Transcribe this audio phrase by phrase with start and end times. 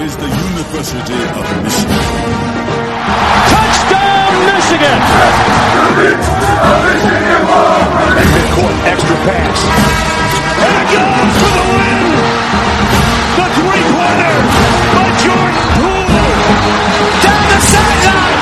[0.00, 1.98] is the University of Michigan.
[3.50, 5.00] Touchdown, Michigan!
[8.32, 9.58] Midcourt extra pass.
[10.62, 12.06] And it goes for the win!
[13.38, 14.38] The three-pointer
[14.94, 16.14] by Jordan Poole!
[17.24, 18.38] Down the sideline!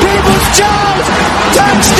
[0.00, 1.06] Peoples-Jones!
[1.52, 1.93] Touchdown,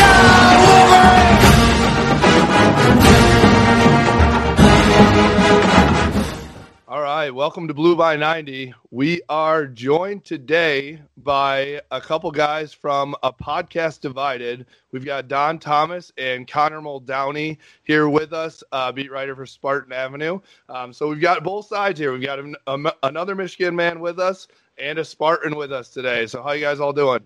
[7.44, 8.72] welcome to Blue by 90.
[8.90, 14.64] We are joined today by a couple guys from a podcast divided.
[14.92, 19.92] We've got Don Thomas and Connor Muldowney here with us, uh, beat writer for Spartan
[19.92, 20.40] Avenue.
[20.70, 22.12] Um, so we've got both sides here.
[22.12, 26.26] We've got an, um, another Michigan man with us and a Spartan with us today.
[26.26, 27.20] So how you guys all doing?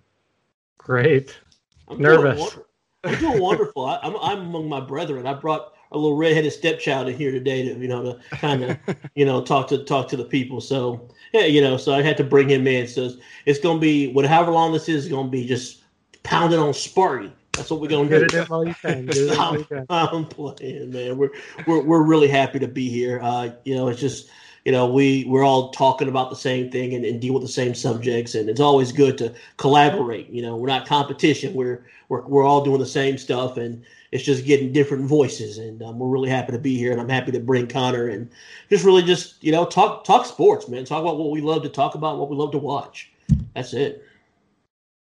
[0.79, 1.39] Great.
[1.87, 2.39] I'm Nervous.
[2.39, 2.67] Doing, wonder-
[3.05, 3.87] I'm doing wonderful.
[3.87, 5.29] I, I'm, I'm among my brethren.
[5.29, 8.79] I brought a little redheaded stepchild in here today to you know to kind of
[9.15, 10.61] you know talk to talk to the people.
[10.61, 12.87] So yeah, you know, so I had to bring him in.
[12.87, 13.17] So it's,
[13.47, 15.83] it's going to be whatever long this is, going to be just
[16.23, 17.33] pounding on Sparty.
[17.53, 18.39] That's what we're going to Get do.
[18.39, 19.07] it you can.
[19.07, 19.87] Get it in you can.
[19.91, 21.17] I'm playing, man.
[21.19, 21.31] We're
[21.67, 23.21] we're we're really happy to be here.
[23.23, 24.31] Uh, you know, it's just
[24.65, 27.49] you know we we're all talking about the same thing and, and deal with the
[27.49, 30.31] same subjects, and it's always good to collaborate.
[30.31, 31.55] You know, we're not competition.
[31.55, 35.59] We're we're we're all doing the same stuff, and it's just getting different voices.
[35.59, 38.31] And um, we're really happy to be here, and I'm happy to bring Connor and
[38.71, 40.85] just really just you know talk talk sports, man.
[40.85, 43.11] Talk about what we love to talk about, what we love to watch.
[43.55, 44.05] That's it.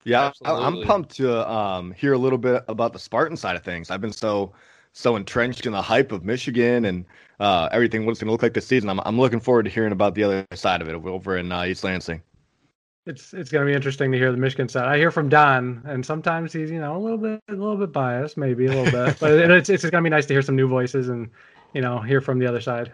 [0.04, 3.62] Yeah, I- I'm pumped to um, hear a little bit about the Spartan side of
[3.62, 3.90] things.
[3.90, 4.52] I've been so
[4.92, 7.04] so entrenched in the hype of Michigan and
[7.40, 8.04] uh, everything.
[8.04, 8.88] What it's going to look like this season.
[8.90, 11.64] I'm I'm looking forward to hearing about the other side of it over in uh,
[11.64, 12.22] East Lansing.
[13.06, 14.86] It's it's gonna be interesting to hear the Michigan side.
[14.88, 17.92] I hear from Don, and sometimes he's you know a little bit a little bit
[17.92, 20.66] biased, maybe a little bit, but it's it's gonna be nice to hear some new
[20.68, 21.28] voices and
[21.74, 22.92] you know hear from the other side.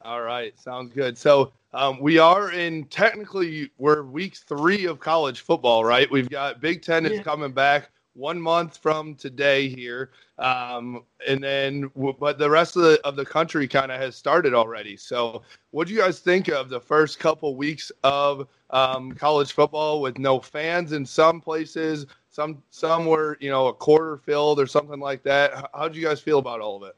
[0.00, 1.16] All right, sounds good.
[1.18, 6.10] So um, we are in technically we're week three of college football, right?
[6.10, 7.22] We've got Big Ten is Yeah.
[7.22, 13.00] coming back one month from today here, um, and then but the rest of the
[13.04, 14.96] of the country kind of has started already.
[14.96, 20.00] So what do you guys think of the first couple weeks of um, college football
[20.00, 22.06] with no fans in some places?
[22.28, 25.70] Some some were you know a quarter filled or something like that.
[25.74, 26.96] How do you guys feel about all of it?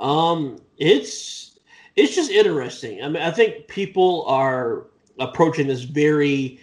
[0.00, 1.58] Um, it's
[1.96, 3.02] it's just interesting.
[3.02, 4.86] I mean, I think people are
[5.18, 6.58] approaching this very,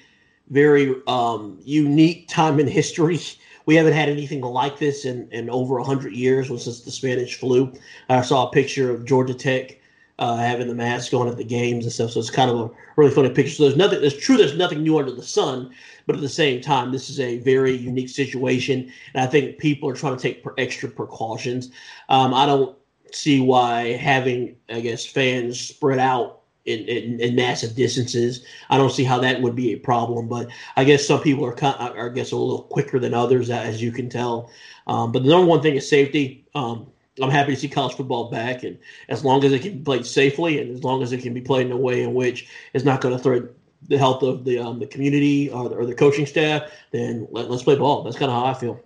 [0.49, 3.19] very um, unique time in history.
[3.65, 7.73] We haven't had anything like this in, in over hundred years since the Spanish flu.
[8.09, 9.77] I saw a picture of Georgia Tech
[10.19, 12.11] uh, having the mask on at the games and stuff.
[12.11, 13.53] So it's kind of a really funny picture.
[13.53, 14.03] So there's nothing.
[14.03, 14.37] It's true.
[14.37, 15.71] There's nothing new under the sun,
[16.05, 19.89] but at the same time, this is a very unique situation, and I think people
[19.89, 21.71] are trying to take extra precautions.
[22.09, 22.75] Um, I don't
[23.11, 26.36] see why having, I guess, fans spread out
[26.67, 28.45] in, in, in massive distances.
[28.69, 30.27] I don't see how that would be a problem.
[30.27, 33.91] But I guess some people are, I guess, a little quicker than others, as you
[33.91, 34.51] can tell.
[34.85, 36.45] Um, but the number one thing is safety.
[36.53, 36.87] Um,
[37.21, 38.77] I'm happy to see college football back, and
[39.09, 41.41] as long as it can be played safely, and as long as it can be
[41.41, 43.49] played in a way in which it's not going to threaten
[43.87, 47.49] the health of the um, the community or the, or the coaching staff, then let,
[47.49, 48.03] let's play ball.
[48.03, 48.79] That's kind of how I feel.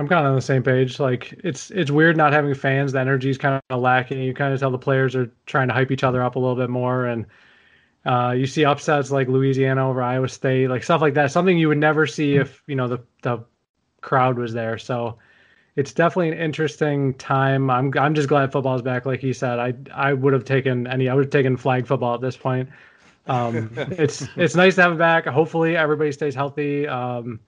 [0.00, 0.98] I'm kind of on the same page.
[0.98, 2.92] Like it's it's weird not having fans.
[2.92, 4.22] The energy's kind of lacking.
[4.22, 6.56] You kind of tell the players are trying to hype each other up a little
[6.56, 7.26] bit more, and
[8.06, 11.30] uh, you see upsets like Louisiana over Iowa State, like stuff like that.
[11.30, 13.44] Something you would never see if you know the the
[14.00, 14.78] crowd was there.
[14.78, 15.18] So
[15.76, 17.68] it's definitely an interesting time.
[17.68, 19.04] I'm I'm just glad football's back.
[19.04, 21.10] Like he said, I I would have taken any.
[21.10, 22.70] I would have taken flag football at this point.
[23.26, 25.26] Um, it's it's nice to have it back.
[25.26, 26.88] Hopefully everybody stays healthy.
[26.88, 27.38] Um,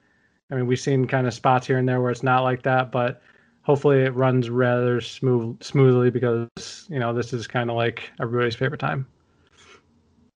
[0.52, 2.92] I mean, we've seen kind of spots here and there where it's not like that,
[2.92, 3.22] but
[3.62, 8.54] hopefully it runs rather smooth smoothly because you know this is kind of like everybody's
[8.54, 9.06] favorite time.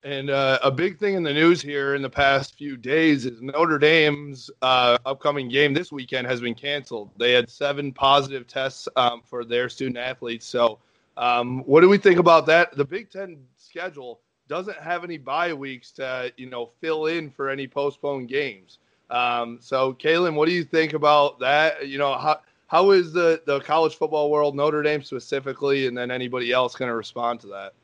[0.04, 3.41] And uh, a big thing in the news here in the past few days is
[3.41, 7.10] Notre Dame's uh, upcoming game this weekend has been canceled.
[7.19, 10.47] They had seven positive tests um, for their student athletes.
[10.47, 10.78] So,
[11.16, 12.77] um, what do we think about that?
[12.77, 17.48] The Big Ten schedule doesn't have any bye weeks to you know fill in for
[17.48, 18.78] any postponed games.
[19.10, 21.86] Um, so, Kalen, what do you think about that?
[21.89, 26.10] You know, how how is the the college football world, Notre Dame specifically, and then
[26.10, 27.74] anybody else going to respond to that?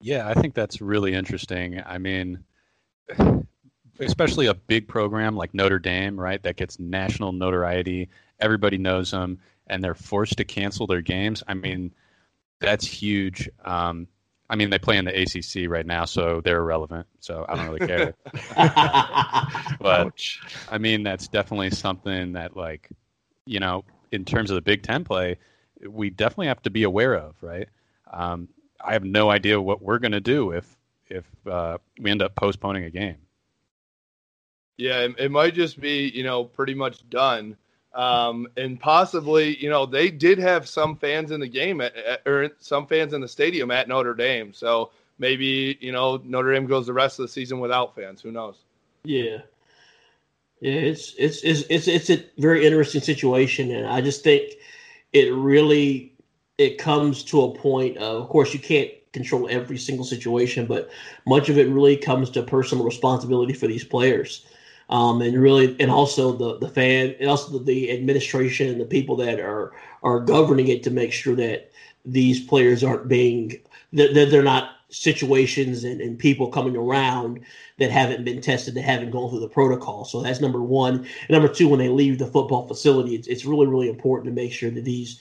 [0.00, 1.82] Yeah, I think that's really interesting.
[1.84, 2.44] I mean,
[3.98, 6.42] especially a big program like Notre Dame, right?
[6.42, 8.08] That gets national notoriety.
[8.40, 11.42] Everybody knows them, and they're forced to cancel their games.
[11.48, 11.92] I mean,
[12.60, 13.48] that's huge.
[13.64, 14.06] Um,
[14.48, 17.06] I mean, they play in the ACC right now, so they're irrelevant.
[17.20, 18.14] So I don't really care.
[19.80, 20.12] but
[20.70, 22.88] I mean, that's definitely something that, like,
[23.44, 25.38] you know, in terms of the Big Ten play,
[25.88, 27.68] we definitely have to be aware of, right?
[28.12, 28.48] Um,
[28.80, 30.76] I have no idea what we're going to do if
[31.08, 33.16] if uh, we end up postponing a game.
[34.76, 37.56] Yeah, it, it might just be you know pretty much done.
[37.96, 42.26] Um, and possibly, you know, they did have some fans in the game at, at,
[42.26, 44.52] or some fans in the stadium at Notre Dame.
[44.52, 48.20] So maybe, you know, Notre Dame goes the rest of the season without fans.
[48.20, 48.56] Who knows?
[49.04, 49.38] Yeah.
[50.60, 54.54] Yeah, it's it's it's it's it's a very interesting situation, and I just think
[55.12, 56.14] it really
[56.56, 60.88] it comes to a point of, of course, you can't control every single situation, but
[61.26, 64.46] much of it really comes to personal responsibility for these players
[64.88, 69.16] um, and really, and also the the fan, and also the, administration and the people
[69.16, 69.72] that are
[70.02, 71.72] are governing it to make sure that
[72.04, 73.60] these players aren't being
[73.92, 77.40] that they're, they're not situations and, and people coming around
[77.78, 80.04] that haven't been tested, that haven't gone through the protocol.
[80.04, 80.98] So that's number one.
[80.98, 84.40] And number two, when they leave the football facility, it's, it's really, really important to
[84.40, 85.20] make sure that these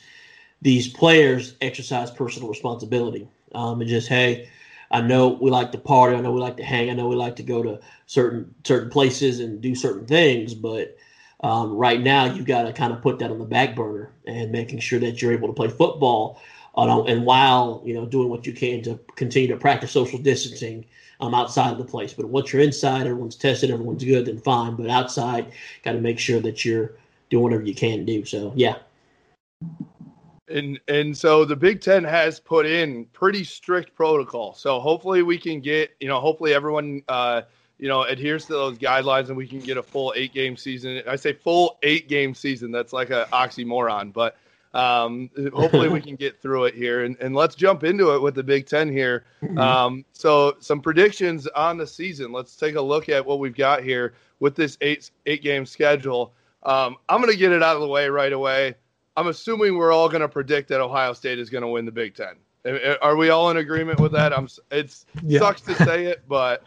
[0.61, 3.27] these players exercise personal responsibility.
[3.53, 4.49] Um, and just, hey,
[4.91, 6.15] I know we like to party.
[6.15, 6.89] I know we like to hang.
[6.89, 10.53] I know we like to go to certain certain places and do certain things.
[10.53, 10.97] But
[11.41, 14.51] um, right now, you've got to kind of put that on the back burner and
[14.51, 16.41] making sure that you're able to play football.
[16.77, 20.85] Uh, and while you know doing what you can to continue to practice social distancing
[21.21, 22.13] um, outside of the place.
[22.13, 24.75] But once you're inside, everyone's tested, everyone's good, then fine.
[24.75, 25.51] But outside,
[25.83, 26.91] got to make sure that you're
[27.29, 28.25] doing whatever you can do.
[28.25, 28.75] So yeah.
[30.47, 34.53] And and so the Big Ten has put in pretty strict protocol.
[34.53, 37.43] So hopefully we can get you know hopefully everyone uh,
[37.77, 41.01] you know adheres to those guidelines and we can get a full eight game season.
[41.07, 42.71] I say full eight game season.
[42.71, 44.37] That's like an oxymoron, but
[44.75, 47.05] um, hopefully we can get through it here.
[47.05, 49.25] And and let's jump into it with the Big Ten here.
[49.41, 49.57] Mm-hmm.
[49.57, 52.31] Um, so some predictions on the season.
[52.31, 56.33] Let's take a look at what we've got here with this eight eight game schedule.
[56.63, 58.75] Um, I'm going to get it out of the way right away.
[59.17, 61.91] I'm assuming we're all going to predict that Ohio State is going to win the
[61.91, 62.35] Big Ten.
[63.01, 64.33] Are we all in agreement with that?
[64.33, 64.47] I'm.
[64.71, 65.39] It yeah.
[65.39, 66.63] sucks to say it, but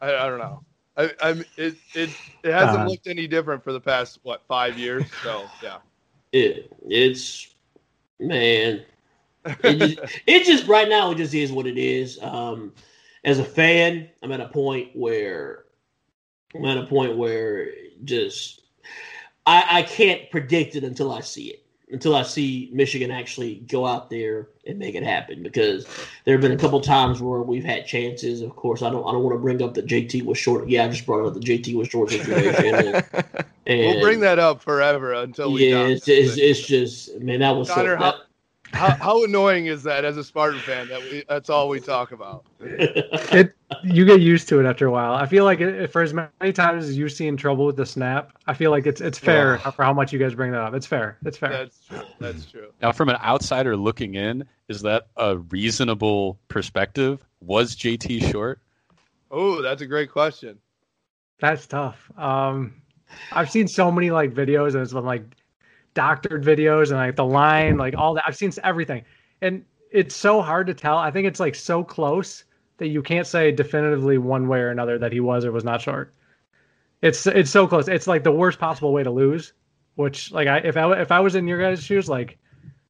[0.00, 0.62] I, I don't know.
[0.96, 1.44] I, I'm.
[1.56, 2.10] It it
[2.44, 5.06] it hasn't uh, looked any different for the past what five years.
[5.24, 5.78] So yeah.
[6.32, 7.52] It it's
[8.20, 8.84] man.
[9.44, 12.18] It just, it just right now it just is what it is.
[12.22, 12.72] Um,
[13.24, 15.64] as a fan, I'm at a point where
[16.54, 17.70] I'm at a point where
[18.04, 18.62] just
[19.46, 23.86] I, I can't predict it until I see it until I see Michigan actually go
[23.86, 25.42] out there and make it happen.
[25.42, 25.86] Because
[26.24, 28.42] there have been a couple times where we've had chances.
[28.42, 30.68] Of course, I don't I don't want to bring up the JT was short.
[30.68, 32.76] Yeah, I just brought up the JT was short situation.
[32.76, 33.04] and,
[33.66, 35.70] and, we'll bring that up forever until we.
[35.70, 38.14] Yeah, it's, it's, it's, just man, that was Connor, so, that,
[38.72, 42.12] how, how annoying is that as a Spartan fan that we that's all we talk
[42.12, 42.44] about?
[42.60, 45.14] it you get used to it after a while.
[45.14, 48.32] I feel like it, for as many times as you've seen trouble with the snap,
[48.46, 50.74] I feel like it's it's fair for how much you guys bring that up.
[50.74, 51.18] It's fair.
[51.24, 51.50] It's fair.
[51.50, 52.02] That's true.
[52.18, 52.72] That's true.
[52.82, 57.20] Now, from an outsider looking in, is that a reasonable perspective?
[57.40, 58.60] Was JT short?
[59.30, 60.58] Oh, that's a great question.
[61.40, 62.10] That's tough.
[62.18, 62.74] Um,
[63.32, 65.24] I've seen so many like videos and it's been like
[65.94, 68.24] doctored videos and like the line, like all that.
[68.26, 69.04] I've seen everything,
[69.42, 70.96] and it's so hard to tell.
[70.96, 72.44] I think it's like so close
[72.78, 75.80] that you can't say definitively one way or another that he was or was not
[75.80, 76.14] short.
[77.02, 77.88] It's it's so close.
[77.88, 79.52] It's like the worst possible way to lose.
[79.96, 82.38] Which like I if I if I was in your guys' shoes, like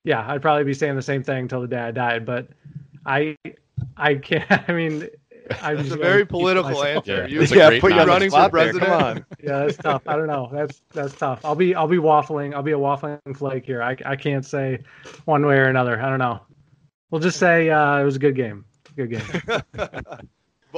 [0.05, 2.25] yeah, I'd probably be saying the same thing until the day I died.
[2.25, 2.49] But
[3.07, 3.37] I
[3.97, 4.51] I can't.
[4.69, 5.09] I mean,
[5.63, 7.27] I'm That's a very political answer.
[7.29, 8.91] Yeah, you, yeah put you running for president.
[8.91, 9.25] Come on.
[9.43, 10.03] yeah, that's tough.
[10.07, 10.49] I don't know.
[10.53, 11.45] That's that's tough.
[11.45, 12.55] I'll be I'll be waffling.
[12.55, 13.83] I'll be a waffling flake here.
[13.83, 14.81] I I can't say
[15.25, 16.01] one way or another.
[16.01, 16.41] I don't know.
[17.11, 18.65] We'll just say uh, it was a good game.
[18.97, 19.23] Good game.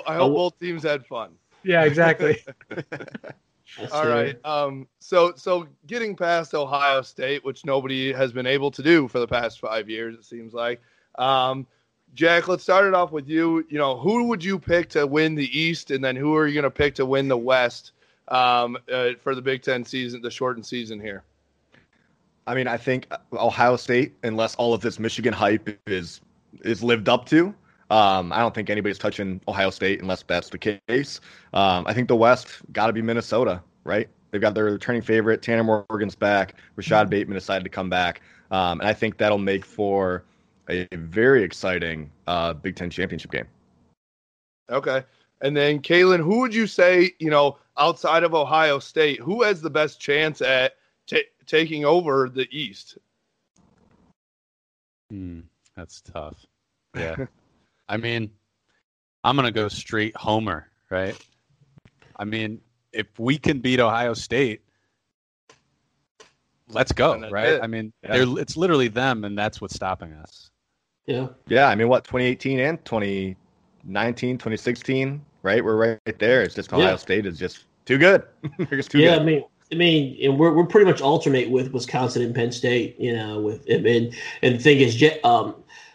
[0.07, 1.33] I hope both teams had fun.
[1.63, 2.43] Yeah, exactly.
[3.93, 4.37] All right.
[4.45, 9.19] Um, so so getting past Ohio State, which nobody has been able to do for
[9.19, 10.81] the past five years, it seems like.
[11.19, 11.67] Um,
[12.15, 13.65] Jack, let's start it off with you.
[13.69, 16.55] You know, who would you pick to win the East, and then who are you
[16.55, 17.93] going to pick to win the West
[18.29, 21.23] um, uh, for the Big Ten season, the shortened season here?
[22.47, 26.21] I mean, I think Ohio State, unless all of this Michigan hype is
[26.63, 27.55] is lived up to,
[27.91, 31.21] um, I don't think anybody's touching Ohio State unless that's the case.
[31.55, 34.09] Um, I think the West got to be Minnesota, right?
[34.31, 36.55] They've got their returning favorite, Tanner Morgan's back.
[36.77, 40.25] Rashod Bateman decided to come back, um, and I think that'll make for
[40.69, 43.47] a very exciting uh, Big Ten championship game.
[44.71, 45.05] Okay.
[45.41, 49.61] And then, Kalen, who would you say, you know, outside of Ohio State, who has
[49.61, 50.77] the best chance at
[51.07, 52.99] t- taking over the East?
[55.11, 55.41] Hmm,
[55.77, 56.47] that's tough.
[56.97, 57.27] Yeah.
[57.89, 58.31] I mean,
[59.25, 61.17] I'm going to go straight homer, right?
[62.17, 62.61] I mean,
[62.93, 64.63] if we can beat Ohio State,
[66.75, 67.55] let's go, right?
[67.55, 67.63] it.
[67.63, 68.19] I mean, Yeah.
[68.25, 70.51] they're it's literally them, and that's what's stopping us.
[71.07, 71.29] Yeah.
[71.49, 75.65] Yeah, I mean, what 2018 and 2019, 2016, right?
[75.65, 76.43] We're right there.
[76.43, 76.97] It's just Ohio Yeah.
[76.97, 78.23] State is just too good.
[78.59, 79.23] They're just too yeah, good.
[79.23, 83.01] I mean, I mean, and we're we're pretty much alternate with Wisconsin and Penn State,
[83.01, 83.41] you know.
[83.41, 85.55] With and and, and the thing is, Je- um,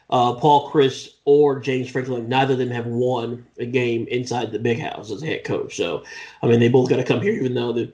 [0.09, 4.59] uh, Paul Chryst or James Franklin, neither of them have won a game inside the
[4.59, 5.75] big house as a head coach.
[5.75, 6.03] So,
[6.41, 7.93] I mean, they both got to come here, even though they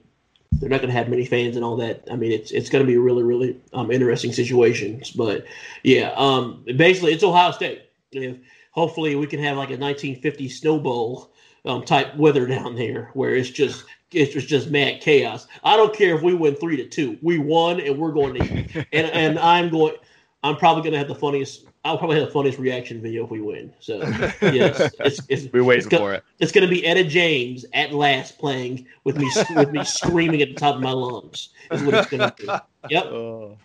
[0.59, 2.07] they're not going to have many fans and all that.
[2.11, 5.11] I mean, it's it's going to be a really really um, interesting situations.
[5.11, 5.45] But
[5.83, 7.89] yeah, um, basically, it's Ohio State.
[8.11, 8.37] If
[8.71, 11.33] hopefully we can have like a 1950 Snow Bowl
[11.65, 15.47] um, type weather down there, where it's just it's just mad chaos.
[15.63, 17.17] I don't care if we win three to two.
[17.21, 19.95] We won, and we're going to and and I'm going.
[20.43, 21.67] I'm probably going to have the funniest.
[21.85, 23.73] I'll probably have the funniest reaction video if we win.
[23.79, 23.97] So
[24.41, 26.23] yes, it's, it's We're waiting it's go- for it.
[26.39, 30.49] It's going to be Etta James at last playing with me with me screaming at
[30.49, 31.49] the top of my lungs.
[31.71, 32.45] Is what it's going to be.
[32.89, 33.05] Yep.
[33.13, 33.57] Oh.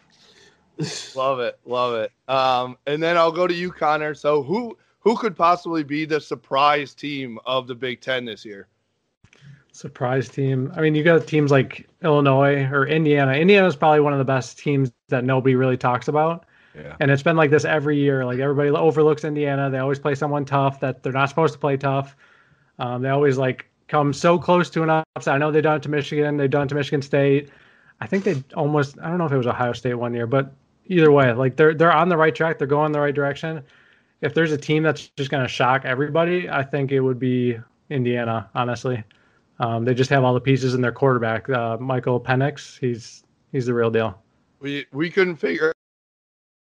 [1.17, 2.13] Love it, love it.
[2.33, 4.15] Um, and then I'll go to you, Connor.
[4.15, 8.69] So who who could possibly be the surprise team of the Big Ten this year?
[9.79, 10.73] surprise team.
[10.77, 13.33] I mean, you got teams like Illinois or Indiana.
[13.33, 16.45] Indiana is probably one of the best teams that nobody really talks about.
[16.79, 16.97] Yeah.
[17.01, 18.25] And it's been like this every year.
[18.25, 19.71] Like everybody overlooks Indiana.
[19.71, 22.17] They always play someone tough that they're not supposed to play tough.
[22.79, 25.35] Um, they always like come so close to an upset.
[25.35, 26.37] I know they've done it to Michigan.
[26.37, 27.51] They've done it to Michigan State.
[28.01, 28.99] I think they almost.
[29.03, 30.53] I don't know if it was Ohio State one year, but
[30.87, 32.59] either way, like they're they're on the right track.
[32.59, 33.63] They're going the right direction.
[34.21, 37.59] If there's a team that's just going to shock everybody, I think it would be
[37.91, 38.51] Indiana.
[38.55, 39.03] Honestly,
[39.61, 42.79] um, they just have all the pieces in their quarterback, uh, Michael Penix.
[42.79, 44.21] He's he's the real deal.
[44.61, 45.75] We we couldn't figure out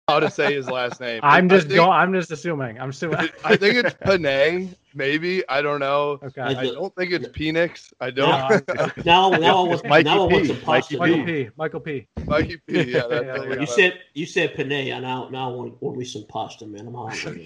[0.08, 1.22] how to say his last name.
[1.24, 1.92] I'm just think- going.
[1.92, 2.80] I'm just assuming.
[2.80, 3.30] I'm assuming.
[3.44, 5.48] I think it's Panay, maybe.
[5.48, 6.20] I don't know.
[6.22, 6.42] Okay.
[6.42, 7.94] I don't think it's Penix.
[8.02, 8.30] I don't.
[8.30, 8.62] I-
[9.06, 10.48] Now, now I want, Mikey now I want P.
[10.48, 10.98] some Mikey pasta.
[10.98, 11.44] Michael P.
[11.46, 11.50] P.
[11.56, 12.08] Michael P.
[12.26, 12.74] Mikey P.
[12.84, 13.54] Yeah, that's Yeah, what yeah.
[13.54, 13.70] You got.
[13.70, 16.88] said you said Panay, and now now I want, want me some pasta, man.
[16.88, 17.46] I'm hungry.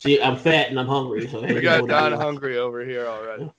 [0.00, 1.28] See, I'm fat and I'm hungry.
[1.28, 3.50] So we got what Don hungry over here already.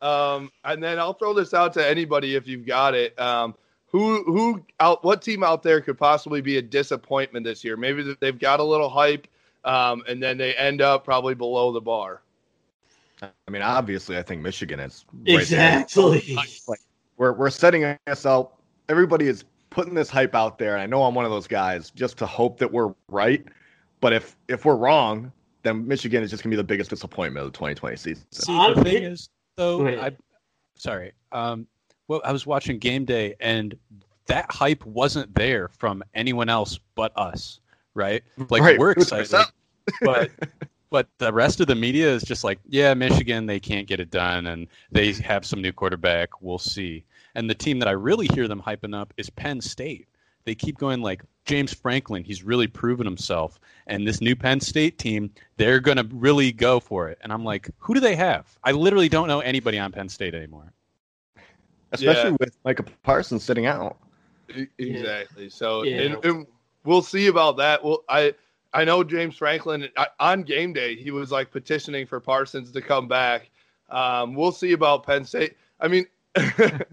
[0.00, 3.18] um, and then I'll throw this out to anybody if you've got it.
[3.18, 3.54] Um,
[3.90, 5.04] who who out?
[5.04, 7.76] What team out there could possibly be a disappointment this year?
[7.76, 9.26] Maybe they've got a little hype,
[9.64, 12.22] um, and then they end up probably below the bar.
[13.22, 15.80] I mean, obviously, I think Michigan is right there.
[15.80, 16.34] exactly.
[16.68, 16.80] Like
[17.16, 18.54] we're we're setting us out.
[18.88, 21.90] Everybody is putting this hype out there, and I know I'm one of those guys
[21.90, 23.44] just to hope that we're right.
[24.00, 25.32] But if if we're wrong,
[25.62, 28.24] then Michigan is just gonna be the biggest disappointment of the 2020 season.
[28.30, 30.12] See, the thing is, though, I,
[30.76, 31.12] sorry.
[31.32, 31.66] Um,
[32.10, 33.78] well, I was watching game day, and
[34.26, 37.60] that hype wasn't there from anyone else but us,
[37.94, 38.24] right?
[38.48, 39.52] Like Right, we're who took us excited,
[40.02, 40.28] but
[40.90, 44.10] but the rest of the media is just like, yeah, Michigan, they can't get it
[44.10, 46.42] done, and they have some new quarterback.
[46.42, 47.04] We'll see.
[47.36, 50.08] And the team that I really hear them hyping up is Penn State.
[50.44, 52.24] They keep going like James Franklin.
[52.24, 57.08] He's really proven himself, and this new Penn State team, they're gonna really go for
[57.08, 57.18] it.
[57.20, 58.48] And I'm like, who do they have?
[58.64, 60.72] I literally don't know anybody on Penn State anymore.
[61.92, 62.36] Especially Yeah.
[62.40, 63.96] with Micah Parsons sitting out.
[64.78, 65.48] Exactly.
[65.48, 66.02] So, Yeah.
[66.02, 66.46] and, and
[66.84, 67.84] we'll see about that.
[67.84, 68.34] Well, I
[68.72, 72.80] I know James Franklin I, on game day he was like petitioning for Parsons to
[72.80, 73.50] come back.
[73.88, 75.56] Um, we'll see about Penn State.
[75.80, 76.06] I mean,
[76.36, 76.84] and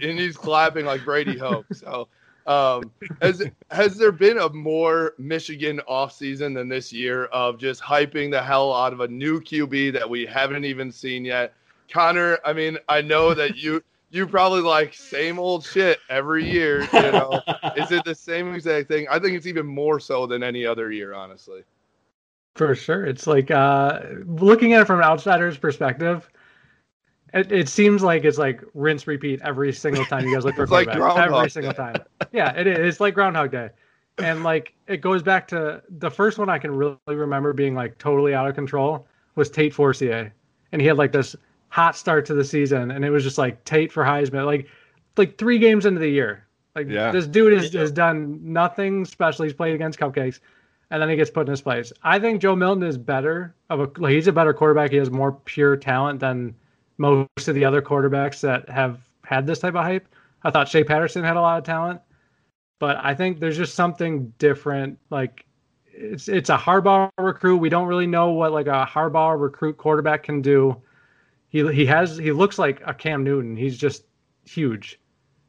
[0.00, 1.66] he's clapping like Brady Hoke.
[1.72, 2.08] So,
[2.46, 8.30] um, has has there been a more Michigan offseason than this year of just hyping
[8.30, 11.54] the hell out of a new QB that we haven't even seen yet?
[11.90, 16.82] Connor, I mean, I know that you you probably like same old shit every year,
[16.92, 17.40] you know.
[17.76, 19.06] Is it the same exact thing?
[19.10, 21.62] I think it's even more so than any other year, honestly.
[22.54, 23.04] For sure.
[23.04, 26.30] It's like uh looking at it from an outsider's perspective,
[27.34, 30.66] it, it seems like it's like rinse repeat every single time you guys look for
[30.66, 31.30] like quarterback.
[31.30, 31.96] Every single time.
[32.32, 32.78] Yeah, it is.
[32.78, 33.70] It's like Groundhog Day.
[34.18, 37.98] And like it goes back to the first one I can really remember being like
[37.98, 40.32] totally out of control was Tate Forcier.
[40.72, 41.36] And he had like this
[41.76, 44.46] hot start to the season and it was just like Tate for Heisman.
[44.46, 44.66] Like
[45.18, 46.46] like three games into the year.
[46.74, 47.10] Like Yeah.
[47.12, 49.44] this dude has, has done nothing special.
[49.44, 50.40] He's played against cupcakes
[50.90, 51.92] and then he gets put in his place.
[52.02, 54.90] I think Joe Milton is better of a like, he's a better quarterback.
[54.90, 56.54] He has more pure talent than
[56.96, 60.08] most of the other quarterbacks that have had this type of hype.
[60.44, 62.00] I thought Shea Patterson had a lot of talent,
[62.78, 64.98] but I think there's just something different.
[65.10, 65.44] Like
[65.92, 67.58] it's it's a Harbaugh recruit.
[67.58, 70.80] We don't really know what like a Harbaugh recruit quarterback can do.
[71.56, 73.56] He he has he looks like a Cam Newton.
[73.56, 74.04] He's just
[74.44, 75.00] huge.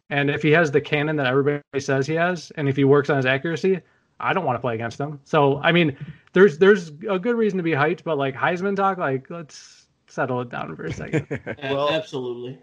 [0.09, 3.09] And if he has the cannon that everybody says he has, and if he works
[3.09, 3.81] on his accuracy,
[4.17, 5.19] I don't want to play against him.
[5.25, 5.97] So I mean,
[6.31, 10.39] there's there's a good reason to be hyped, but like Heisman talk, like let's settle
[10.39, 11.27] it down for a second.
[11.63, 12.57] Well- Absolutely.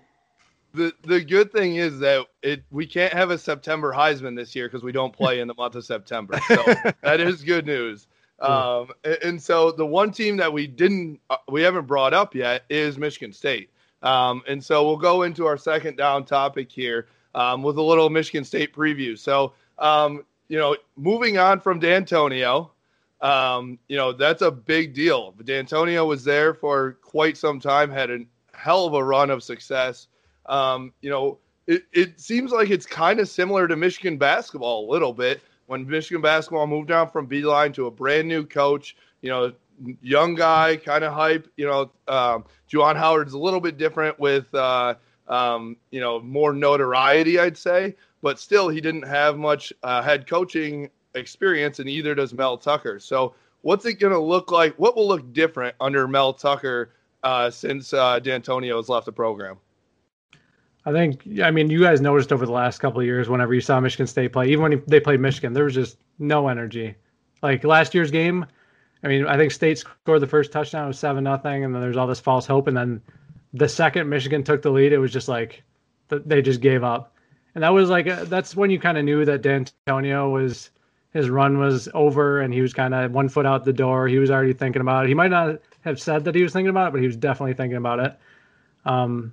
[0.73, 4.69] the the good thing is that it we can't have a September Heisman this year
[4.69, 6.41] because we don't play in the month of September.
[6.49, 6.57] So
[7.03, 8.07] that is good news.
[8.41, 8.89] Um,
[9.23, 12.99] and, so the one team that we didn't uh, we haven't brought up yet is
[12.99, 13.71] Michigan State.
[14.03, 18.11] Um, and so we'll go into our second down topic here um, with a little
[18.11, 19.17] Michigan State preview.
[19.19, 22.71] So um, you know, moving on from Dantonio,
[23.21, 25.33] um, you know that's a big deal.
[25.43, 28.21] Dantonio was there for quite some time, had a
[28.53, 30.09] hell of a run of success.
[30.47, 34.93] Um, you know, it, it seems like it's kind of similar to Michigan basketball a
[34.93, 35.41] little bit.
[35.67, 39.53] When Michigan basketball moved down from Beilein to a brand new coach, you know,
[40.03, 41.49] young guy, kind of hype.
[41.57, 44.95] You know, um, Juwan Howard's a little bit different with, uh,
[45.29, 50.27] um, you know, more notoriety, I'd say, but still, he didn't have much uh, head
[50.27, 52.99] coaching experience, and either does Mel Tucker.
[52.99, 54.75] So, what's it going to look like?
[54.79, 56.91] What will look different under Mel Tucker
[57.23, 59.59] uh, since uh, Dantonio has left the program?
[60.87, 63.61] I think, I mean, you guys noticed over the last couple of years, whenever you
[63.61, 66.95] saw Michigan State play, even when they played Michigan, there was just no energy.
[67.43, 68.45] Like last year's game,
[69.03, 71.81] I mean, I think State scored the first touchdown, it was seven nothing, and then
[71.81, 73.01] there's all this false hope, and then
[73.53, 75.63] the second Michigan took the lead, it was just like
[76.09, 77.15] they just gave up,
[77.55, 80.71] and that was like uh, that's when you kind of knew that Dantonio was
[81.13, 84.09] his run was over, and he was kind of one foot out the door.
[84.09, 85.09] He was already thinking about it.
[85.09, 87.55] He might not have said that he was thinking about it, but he was definitely
[87.55, 88.19] thinking about it.
[88.85, 89.33] Um,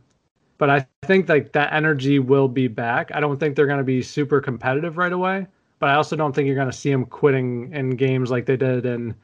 [0.62, 3.10] but I think like that energy will be back.
[3.16, 5.48] I don't think they're going to be super competitive right away,
[5.80, 8.58] but I also don't think you're going to see them quitting in games like they
[8.58, 9.16] did in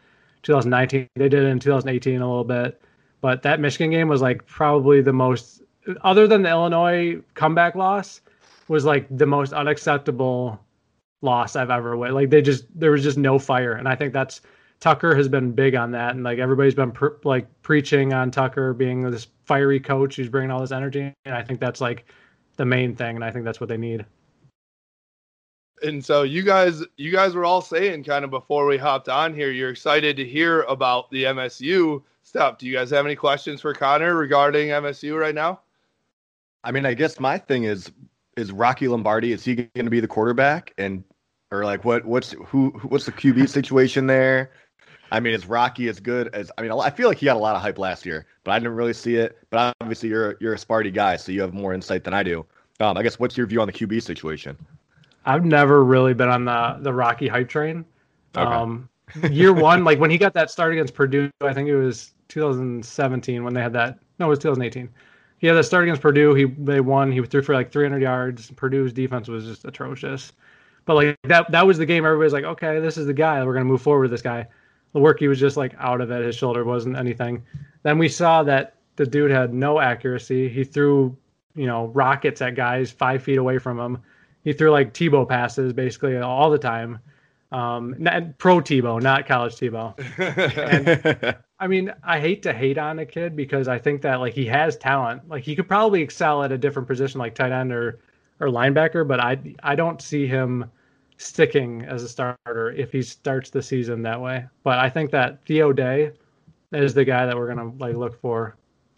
[0.41, 1.07] 2019.
[1.15, 2.81] They did it in 2018 a little bit,
[3.21, 5.61] but that Michigan game was like probably the most,
[6.01, 8.19] other than the Illinois comeback loss,
[8.67, 10.59] was like the most unacceptable
[11.21, 12.13] loss I've ever wit.
[12.13, 14.41] Like they just there was just no fire, and I think that's
[14.79, 18.73] Tucker has been big on that, and like everybody's been pr- like preaching on Tucker
[18.73, 22.05] being this fiery coach who's bringing all this energy, and I think that's like
[22.57, 24.05] the main thing, and I think that's what they need.
[25.83, 29.33] And so you guys, you guys were all saying kind of before we hopped on
[29.33, 32.57] here, you're excited to hear about the MSU stuff.
[32.57, 35.61] Do you guys have any questions for Connor regarding MSU right now?
[36.63, 37.91] I mean, I guess my thing is
[38.35, 41.03] is Rocky Lombardi is he going to be the quarterback and
[41.51, 44.51] or like what what's who what's the QB situation there?
[45.11, 46.51] I mean, is Rocky as good as?
[46.57, 48.59] I mean, I feel like he got a lot of hype last year, but I
[48.59, 49.37] didn't really see it.
[49.49, 52.45] But obviously, you're you're a Sparty guy, so you have more insight than I do.
[52.79, 54.57] Um, I guess what's your view on the QB situation?
[55.25, 57.85] I've never really been on the the Rocky hype train.
[58.35, 58.51] Okay.
[58.51, 58.89] Um,
[59.31, 63.43] year one, like when he got that start against Purdue, I think it was 2017
[63.43, 63.99] when they had that.
[64.19, 64.89] No, it was 2018.
[65.39, 66.33] He had that start against Purdue.
[66.33, 67.11] He they won.
[67.11, 68.51] He threw for like 300 yards.
[68.51, 70.33] Purdue's defense was just atrocious.
[70.85, 72.05] But like that that was the game.
[72.05, 73.43] Everybody's like, okay, this is the guy.
[73.45, 74.47] We're gonna move forward with this guy.
[74.95, 76.25] Lewerke was just like out of it.
[76.25, 77.43] His shoulder wasn't anything.
[77.83, 80.49] Then we saw that the dude had no accuracy.
[80.49, 81.15] He threw,
[81.55, 83.99] you know, rockets at guys five feet away from him.
[84.43, 86.99] He threw like Tebow passes basically all the time.
[87.51, 89.93] Um, not, pro Tebow, not college Tebow.
[90.57, 94.33] and, I mean, I hate to hate on a kid because I think that like
[94.33, 95.27] he has talent.
[95.27, 97.99] Like he could probably excel at a different position like tight end or
[98.39, 100.69] or linebacker, but I I don't see him
[101.17, 104.45] sticking as a starter if he starts the season that way.
[104.63, 106.11] But I think that Theo Day
[106.71, 108.55] is the guy that we're gonna like look for.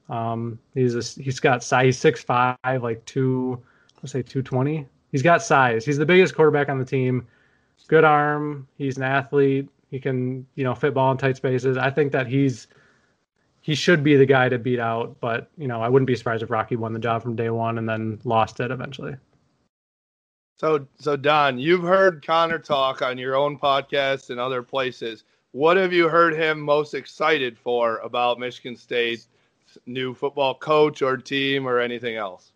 [0.10, 1.86] Um, he's a, he's got size.
[1.86, 3.62] He's six five, like two,
[3.98, 4.86] let's say two twenty.
[5.12, 5.86] He's got size.
[5.86, 7.26] He's the biggest quarterback on the team.
[7.88, 8.68] Good arm.
[8.78, 9.70] He's an athlete.
[9.90, 11.78] He can you know fit ball in tight spaces.
[11.78, 12.68] I think that he's
[13.62, 15.16] he should be the guy to beat out.
[15.20, 17.78] But you know I wouldn't be surprised if Rocky won the job from day one
[17.78, 19.16] and then lost it eventually.
[20.60, 25.24] So, so Don, you've heard Connor talk on your own podcast and other places.
[25.52, 29.30] What have you heard him most excited for about Michigan State's
[29.86, 32.52] new football coach or team or anything else?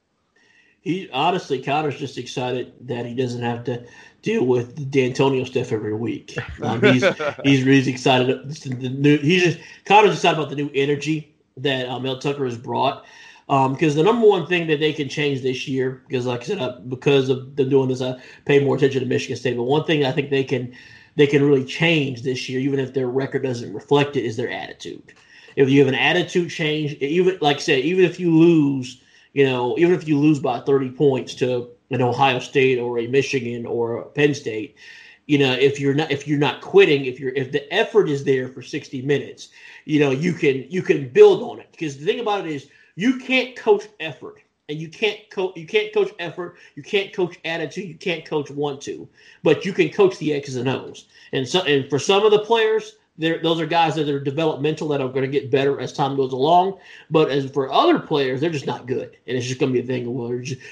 [0.82, 3.86] He honestly, Connor's just excited that he doesn't have to
[4.22, 6.36] deal with the Dantonio stuff every week.
[6.62, 7.06] Um, he's
[7.46, 8.50] he's really excited.
[8.50, 12.58] The new, he's just Connor's excited about the new energy that um, Mel Tucker has
[12.58, 13.06] brought.
[13.48, 16.46] Because um, the number one thing that they can change this year, because like I
[16.46, 19.58] said, uh, because of them doing this, I pay more attention to Michigan State.
[19.58, 20.74] But one thing I think they can
[21.16, 24.50] they can really change this year, even if their record doesn't reflect it, is their
[24.50, 25.14] attitude.
[25.56, 29.02] If you have an attitude change, even like I said, even if you lose,
[29.34, 33.08] you know, even if you lose by 30 points to an Ohio State or a
[33.08, 34.78] Michigan or a Penn State,
[35.26, 38.24] you know, if you're not if you're not quitting, if you're if the effort is
[38.24, 39.50] there for 60 minutes,
[39.86, 41.68] you know, you can you can build on it.
[41.72, 45.58] Because the thing about it is you can't coach effort, and you can't coach.
[45.58, 46.56] You can't coach effort.
[46.76, 47.88] You can't coach attitude.
[47.88, 49.08] You can't coach want to,
[49.44, 51.06] but you can coach the X's and O's.
[51.32, 54.88] And so, and for some of the players, they're, those are guys that are developmental
[54.88, 56.80] that are going to get better as time goes along.
[57.12, 59.84] But as for other players, they're just not good, and it's just going to be
[59.84, 60.30] a thing of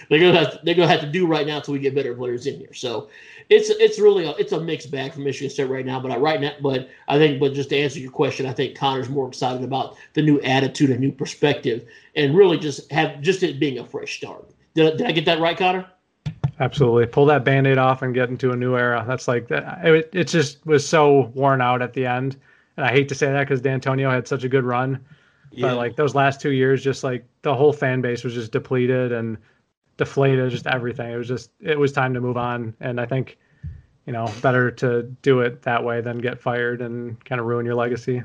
[0.09, 1.79] they're, going to have to, they're going to have to do right now until we
[1.79, 2.73] get better players in here.
[2.73, 3.09] So
[3.49, 5.99] it's it's really a, it's a mixed bag for Michigan State right now.
[5.99, 8.77] But I right now, but I think, but just to answer your question, I think
[8.77, 13.43] Connor's more excited about the new attitude and new perspective, and really just have just
[13.43, 14.49] it being a fresh start.
[14.73, 15.87] Did, did I get that right, Connor?
[16.61, 17.07] Absolutely.
[17.07, 19.03] Pull that band-aid off and get into a new era.
[19.07, 19.85] That's like uh, that.
[19.85, 22.37] It, it just was so worn out at the end.
[22.77, 25.03] And I hate to say that because Dantonio had such a good run.
[25.51, 25.69] Yeah.
[25.69, 29.11] But like those last two years, just like the whole fan base was just depleted
[29.11, 29.39] and
[29.97, 31.11] deflated, just everything.
[31.11, 32.75] It was just, it was time to move on.
[32.79, 33.39] And I think,
[34.05, 37.65] you know, better to do it that way than get fired and kind of ruin
[37.65, 38.21] your legacy.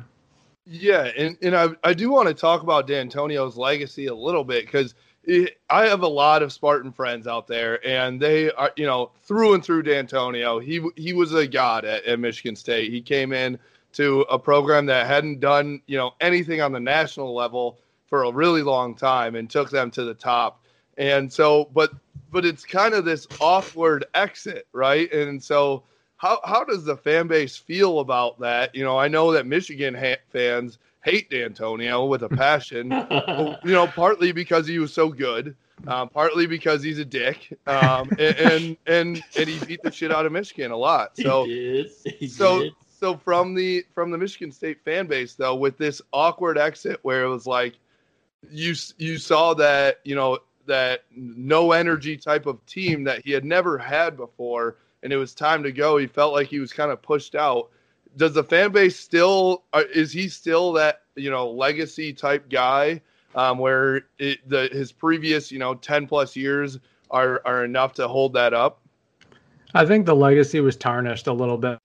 [0.66, 1.11] Yeah.
[1.16, 4.94] And, and I, I do want to talk about Dantonio's legacy a little bit because–
[5.29, 9.55] I have a lot of Spartan friends out there, and they are, you know, through
[9.55, 10.62] and through Dantonio.
[10.62, 12.93] He he was a god at, at Michigan State.
[12.93, 13.59] He came in
[13.95, 18.31] to a program that hadn't done, you know, anything on the national level for a
[18.31, 20.62] really long time, and took them to the top.
[20.97, 21.91] And so, but
[22.31, 25.12] but it's kind of this awkward exit, right?
[25.12, 25.83] And so,
[26.19, 28.75] how how does the fan base feel about that?
[28.77, 32.90] You know, I know that Michigan ha- fans hate Dantonio with a passion.
[33.64, 38.11] you know, partly because he was so good, uh, partly because he's a dick, um,
[38.19, 41.16] and, and, and and he beat the shit out of Michigan a lot.
[41.16, 42.73] So he he so did.
[42.99, 47.25] so from the from the Michigan State fan base though, with this awkward exit where
[47.25, 47.75] it was like
[48.51, 53.45] you you saw that you know that no energy type of team that he had
[53.45, 55.97] never had before, and it was time to go.
[55.99, 57.71] He felt like he was kind of pushed out
[58.16, 63.00] does the fan base still uh, is he still that you know legacy type guy
[63.35, 66.79] um, where it, the his previous you know 10 plus years
[67.11, 68.81] are are enough to hold that up?
[69.74, 71.79] I think the legacy was tarnished a little bit.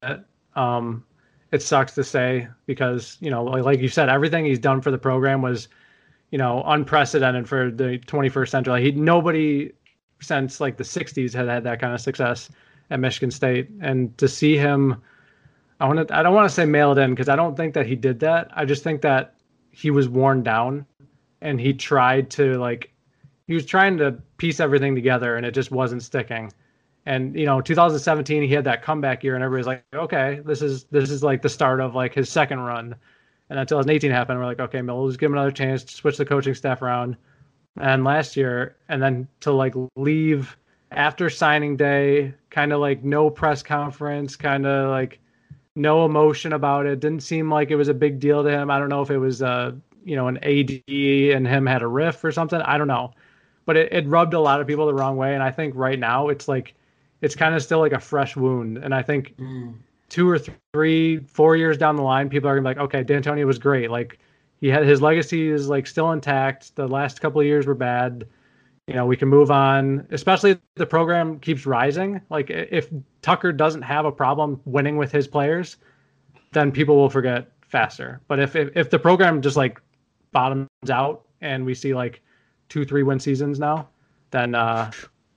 [0.55, 1.03] Um,
[1.51, 4.91] it sucks to say because you know like, like you said everything he's done for
[4.91, 5.67] the program was
[6.31, 8.71] you know unprecedented for the 21st century.
[8.71, 9.71] Like he nobody
[10.21, 12.49] since like the 60s had had that kind of success
[12.91, 13.69] at michigan state.
[13.81, 15.01] And to see him
[15.81, 16.15] I want to.
[16.15, 18.51] I don't want to say mailed in because I don't think that he did that.
[18.53, 19.33] I just think that
[19.71, 20.85] he was worn down,
[21.41, 22.93] and he tried to like,
[23.47, 26.53] he was trying to piece everything together, and it just wasn't sticking.
[27.07, 30.83] And you know, 2017, he had that comeback year, and everybody's like, okay, this is
[30.91, 32.95] this is like the start of like his second run.
[33.49, 36.25] And then 2018 happened, we're like, okay, Mill, let's give him another chance switch the
[36.25, 37.17] coaching staff around.
[37.79, 40.55] And last year, and then to like leave
[40.91, 45.19] after signing day, kind of like no press conference, kind of like
[45.75, 46.99] no emotion about it.
[46.99, 48.69] Didn't seem like it was a big deal to him.
[48.69, 49.71] I don't know if it was uh
[50.03, 52.61] you know an AD and him had a riff or something.
[52.61, 53.11] I don't know,
[53.65, 55.33] but it, it rubbed a lot of people the wrong way.
[55.33, 56.75] And I think right now it's like
[57.21, 58.77] it's kind of still like a fresh wound.
[58.77, 59.75] And I think mm.
[60.09, 60.39] two or
[60.73, 63.91] three, four years down the line, people are gonna be like, okay, Dantonio was great.
[63.91, 64.19] Like
[64.59, 66.75] he had his legacy is like still intact.
[66.75, 68.25] The last couple of years were bad
[68.87, 72.21] you know we can move on especially if the program keeps rising.
[72.29, 72.89] Like if
[73.21, 75.77] tucker doesn't have a problem winning with his players
[76.51, 78.21] then people will forget faster.
[78.27, 79.81] But if if, if the program just like
[80.31, 82.21] bottoms out and we see like
[82.69, 83.87] two three win seasons now
[84.31, 84.91] then uh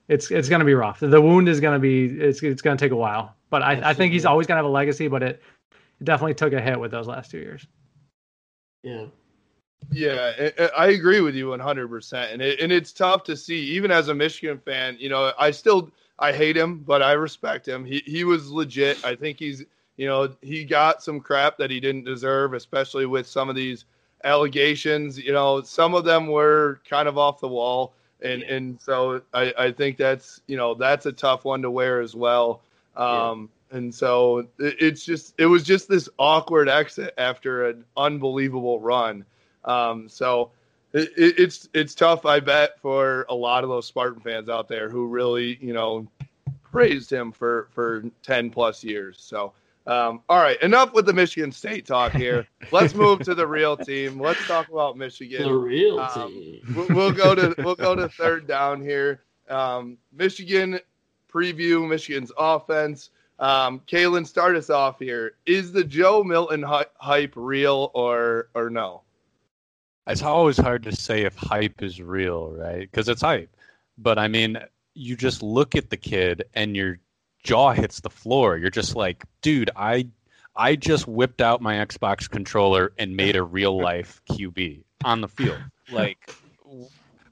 [0.07, 0.99] it's it's going to be rough.
[0.99, 3.35] The wound is going to be it's it's going to take a while.
[3.49, 6.33] But I, I think he's always going to have a legacy but it, it definitely
[6.33, 7.65] took a hit with those last two years.
[8.83, 9.05] Yeah
[9.91, 12.33] yeah, I agree with you 100%.
[12.33, 15.51] And it, and it's tough to see even as a Michigan fan, you know, I
[15.51, 17.85] still I hate him, but I respect him.
[17.85, 19.03] He he was legit.
[19.05, 19.63] I think he's,
[19.97, 23.85] you know, he got some crap that he didn't deserve, especially with some of these
[24.23, 29.21] allegations, you know, some of them were kind of off the wall and and so
[29.33, 32.61] I I think that's, you know, that's a tough one to wear as well.
[32.95, 33.77] Um yeah.
[33.77, 39.25] and so it's just it was just this awkward exit after an unbelievable run
[39.65, 40.51] um, so
[40.93, 44.89] it, it's it's tough, I bet, for a lot of those Spartan fans out there
[44.89, 46.07] who really, you know,
[46.63, 49.17] praised him for for ten plus years.
[49.19, 49.53] So.
[49.87, 52.47] Um, all right, enough with the Michigan State talk here.
[52.71, 54.19] Let's move to the real team.
[54.19, 55.43] Let's talk about Michigan.
[55.43, 56.73] The real um, team.
[56.75, 59.21] we'll, we'll, go to we'll go to third down here.
[59.47, 60.79] Um, Michigan
[61.31, 61.87] preview.
[61.87, 63.11] Michigan's offense.
[63.37, 65.33] Um, Kalen, start us off here.
[65.45, 69.03] Is the Joe Milton hype real or or no?
[70.07, 72.81] It's always hard to say if hype is real, right?
[72.81, 73.55] Because it's hype.
[73.97, 74.57] But I mean,
[74.93, 76.99] you just look at the kid and your
[77.43, 78.57] jaw hits the floor.
[78.57, 80.07] You're just like, dude, I
[80.55, 85.27] I just whipped out my Xbox controller and made a real life QB on the
[85.27, 85.59] field.
[85.91, 86.17] Like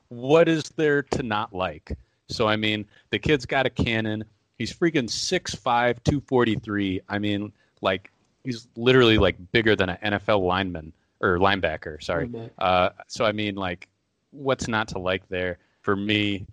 [0.09, 1.97] what is there to not like?
[2.29, 4.25] So I mean, the kid's got a cannon.
[4.57, 7.01] He's freaking 6'5, 243.
[7.09, 8.11] I mean, like
[8.43, 12.03] he's literally like bigger than an NFL lineman or linebacker.
[12.03, 12.27] Sorry.
[12.27, 12.51] Linebacker.
[12.59, 13.87] Uh, so I mean, like,
[14.31, 15.57] what's not to like there?
[15.81, 16.45] For me,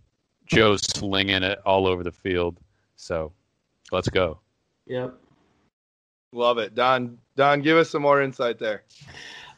[0.47, 2.59] Joe's slinging it all over the field.
[2.97, 3.33] So
[3.93, 4.39] let's go.
[4.87, 5.15] Yep.
[6.33, 7.19] Love it, Don.
[7.37, 8.85] Don, give us some more insight there.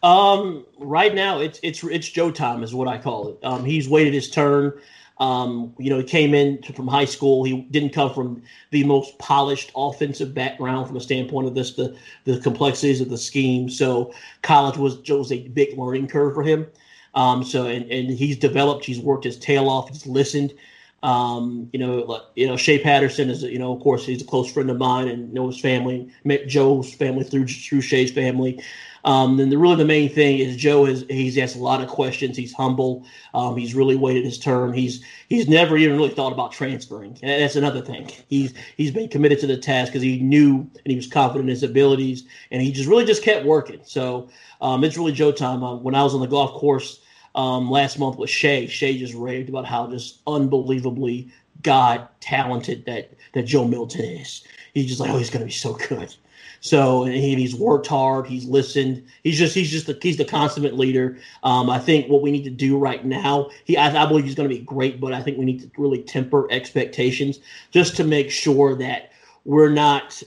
[0.03, 3.39] Um, right now it's it's it's Joe time is what I call it.
[3.45, 4.73] Um, he's waited his turn.
[5.19, 7.45] Um, you know, he came in to, from high school.
[7.45, 11.97] He didn't come from the most polished offensive background from a standpoint of this the
[12.25, 13.69] the complexities of the scheme.
[13.69, 16.67] So college was was a big learning curve for him.
[17.15, 18.85] Um, so and and he's developed.
[18.85, 19.89] He's worked his tail off.
[19.89, 20.55] He's listened.
[21.03, 24.51] Um, you know, you know, Shea Patterson is, you know, of course, he's a close
[24.51, 26.09] friend of mine and know his family.
[26.23, 28.63] Met Joe's family through through Shea's family.
[29.05, 31.89] Um, then the really the main thing is Joe is he's asked a lot of
[31.89, 32.37] questions.
[32.37, 33.05] He's humble.
[33.35, 34.73] Um, he's really waited his term.
[34.73, 37.19] He's he's never even really thought about transferring.
[37.23, 38.11] And that's another thing.
[38.29, 41.55] He's he's been committed to the task because he knew and he was confident in
[41.55, 43.81] his abilities, and he just really just kept working.
[43.85, 44.29] So
[44.61, 45.65] um, it's really Joe time.
[45.65, 47.01] Uh, when I was on the golf course
[47.35, 51.29] um, last month with Shea, Shea just raved about how just unbelievably
[51.63, 54.45] God talented that that Joe Milton is.
[54.75, 56.15] He's just like, oh, he's to be so good.
[56.61, 58.27] So and he's worked hard.
[58.27, 59.05] He's listened.
[59.25, 61.19] He's just he's just the, he's the consummate leader.
[61.43, 64.35] Um, I think what we need to do right now, he I, I believe he's
[64.35, 68.05] going to be great, but I think we need to really temper expectations just to
[68.05, 69.13] make sure that
[69.45, 70.23] we're not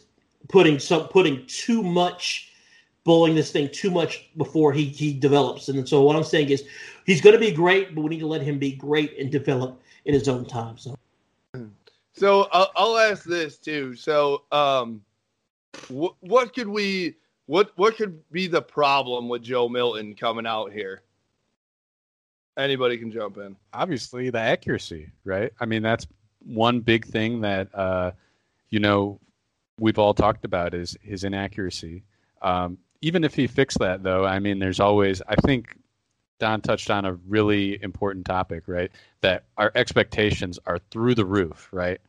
[0.50, 2.52] putting some putting too much
[3.04, 5.70] bullying this thing too much before he he develops.
[5.70, 6.66] And so what I'm saying is
[7.06, 9.82] he's going to be great, but we need to let him be great and develop
[10.06, 10.78] in his own time.
[10.78, 10.96] So
[12.18, 13.96] So I'll, I'll ask this too.
[13.96, 15.02] So, um,
[15.90, 21.02] what could we what what could be the problem with Joe Milton coming out here?
[22.58, 23.56] Anybody can jump in.
[23.74, 25.52] obviously the accuracy, right?
[25.60, 26.08] I mean, that's
[26.46, 28.12] one big thing that uh,
[28.70, 29.20] you know
[29.80, 32.04] we've all talked about is his inaccuracy.
[32.42, 35.22] Um, even if he fixed that, though, I mean, there's always.
[35.28, 35.76] I think
[36.40, 38.92] Don touched on a really important topic, right?
[39.22, 42.00] That our expectations are through the roof, right?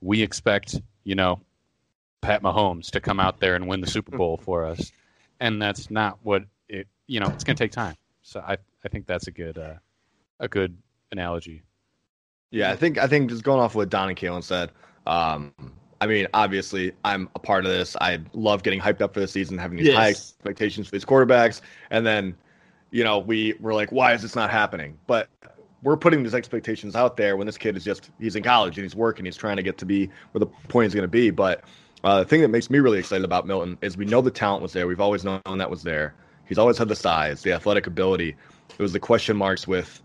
[0.00, 1.40] We expect, you know,
[2.20, 4.92] Pat Mahomes to come out there and win the Super Bowl for us,
[5.40, 6.88] and that's not what it.
[7.06, 7.96] You know, it's going to take time.
[8.22, 9.74] So I, I think that's a good, uh,
[10.40, 10.76] a good
[11.12, 11.62] analogy.
[12.50, 14.70] Yeah, I think I think just going off what Don and Kalen said.
[15.06, 15.52] Um,
[16.00, 17.96] I mean, obviously, I'm a part of this.
[18.00, 21.60] I love getting hyped up for the season, having these high expectations for these quarterbacks,
[21.90, 22.36] and then,
[22.90, 24.98] you know, we we're like, why is this not happening?
[25.06, 25.28] But
[25.82, 28.84] we're putting these expectations out there when this kid is just he's in college and
[28.84, 31.30] he's working, he's trying to get to be where the point is going to be.
[31.30, 31.64] But
[32.06, 34.62] uh, the thing that makes me really excited about Milton is we know the talent
[34.62, 34.86] was there.
[34.86, 36.14] We've always known that was there.
[36.46, 38.36] He's always had the size, the athletic ability.
[38.70, 40.00] It was the question marks with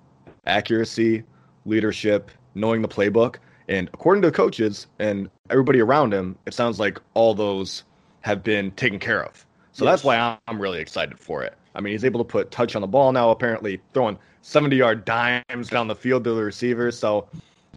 [0.47, 1.23] accuracy,
[1.65, 3.35] leadership, knowing the playbook.
[3.67, 7.83] And according to the coaches and everybody around him, it sounds like all those
[8.21, 9.45] have been taken care of.
[9.71, 11.53] So that's why I'm- I'm really excited for it.
[11.75, 15.05] I mean, he's able to put touch on the ball now, apparently throwing 70 yard
[15.05, 16.97] dimes down the field to the receivers.
[16.97, 17.27] So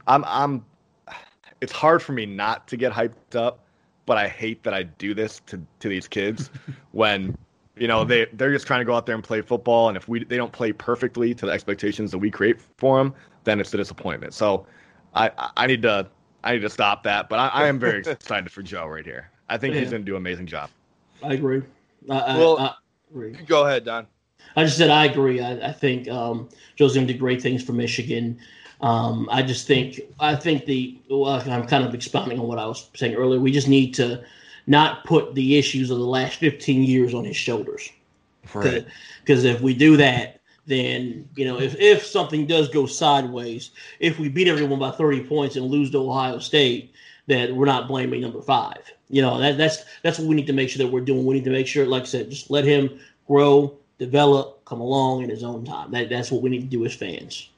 [0.07, 0.65] I'm, I'm,
[1.61, 3.64] it's hard for me not to get hyped up,
[4.07, 6.51] but I hate that I do this to, to these kids
[6.93, 7.37] when,
[7.77, 9.89] you know, they, they're just trying to go out there and play football.
[9.89, 13.15] And if we, they don't play perfectly to the expectations that we create for them,
[13.45, 14.35] then it's a disappointment.
[14.35, 14.67] So
[15.15, 16.07] I, I- I need to,
[16.45, 17.29] I need to stop that.
[17.29, 19.31] But I, I am very excited for Joe right here.
[19.49, 20.71] I think he's going to do an amazing job.
[21.23, 21.63] I agree.
[22.11, 22.75] I, I- Well- I,
[23.11, 23.33] agree.
[23.47, 24.07] Go ahead, Don.
[24.57, 25.41] I just said I agree.
[25.41, 28.39] I, I think um, Joe's going to do great things for Michigan.
[28.85, 32.67] Um, I just think I think the well, I'm kind of expounding on what I
[32.67, 33.41] was saying earlier.
[33.41, 34.23] We just need to
[34.67, 37.89] not put the issues of the last 15 years on his shoulders.
[39.21, 43.71] Because if we do that, then you know if if something does go sideways,
[44.01, 46.93] if we beat everyone by 30 points and lose to Ohio State,
[47.27, 48.83] that we're not blaming number five.
[49.09, 51.25] You know that that's that's what we need to make sure that we're doing.
[51.25, 55.23] We need to make sure, like I said, just let him grow, develop, come along
[55.23, 55.91] in his own time.
[55.93, 57.49] That that's what we need to do as fans.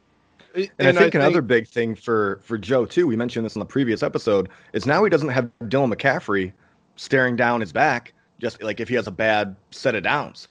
[0.57, 3.67] And, I think another big thing for for Joe too, we mentioned this in the
[3.67, 6.53] previous episode, is now he doesn't have Dylan McCaffrey
[6.97, 10.49] staring down his back, just like if he has a bad set of downs.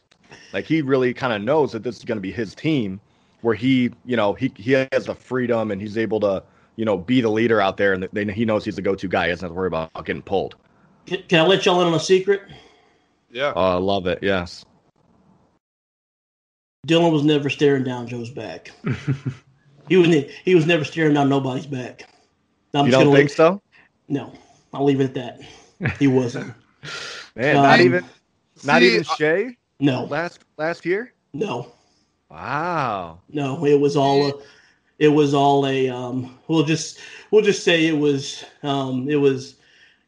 [0.53, 2.99] Like he really kind of knows that this is going to be his team,
[3.41, 6.43] where he, you know, he he has the freedom and he's able to,
[6.75, 9.25] you know, be the leader out there, and they, he knows he's the go-to guy.
[9.25, 10.55] He doesn't have to worry about getting pulled.
[11.07, 12.41] Can, can I let y'all in on a secret?
[13.31, 13.53] Yeah.
[13.55, 14.19] Oh, I love it.
[14.21, 14.65] Yes.
[16.87, 18.71] Dylan was never staring down Joe's back.
[19.87, 22.07] he was ne- he was never staring down nobody's back.
[22.73, 23.61] I'm you just don't gonna think leave- so?
[24.07, 24.31] No,
[24.73, 25.39] I'll leave it at
[25.79, 25.97] that.
[25.99, 26.53] He wasn't.
[27.35, 28.05] Man, Um, not even
[28.63, 31.13] not See, even uh, Shea No, last last year.
[31.33, 31.71] no,
[32.29, 33.19] Wow.
[33.29, 33.65] no.
[33.65, 34.33] It was all a,
[34.99, 36.37] it was all a um.
[36.47, 36.99] We'll just
[37.31, 39.09] we'll just say it was um.
[39.09, 39.55] It was,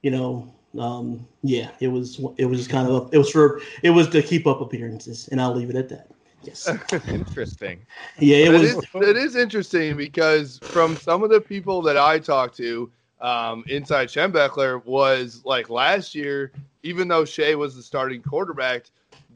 [0.03, 3.61] you know, um, yeah, it was it was just kind of a, it was for
[3.83, 6.09] it was to keep up appearances, and I'll leave it at that.
[6.43, 6.67] Yes.
[7.07, 7.85] Interesting.
[8.19, 8.71] Yeah, it That was.
[8.71, 13.63] is, that is interesting because from some of the people that I talked to um,
[13.67, 16.51] inside Schembechler was like last year,
[16.83, 18.85] even though Shea was the starting quarterback,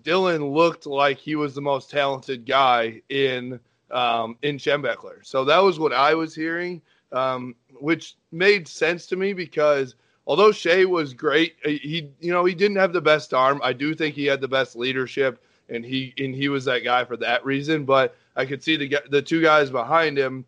[0.04, 3.60] Dylan looked like he was the most talented guy in
[3.92, 5.26] um, in Schembechler.
[5.26, 10.52] So that was what I was hearing, um, which made sense to me because although
[10.52, 13.60] Shea was great, he you know he didn't have the best arm.
[13.64, 17.04] I do think he had the best leadership, and he and he was that guy
[17.06, 17.86] for that reason.
[17.86, 20.46] But I could see the the two guys behind him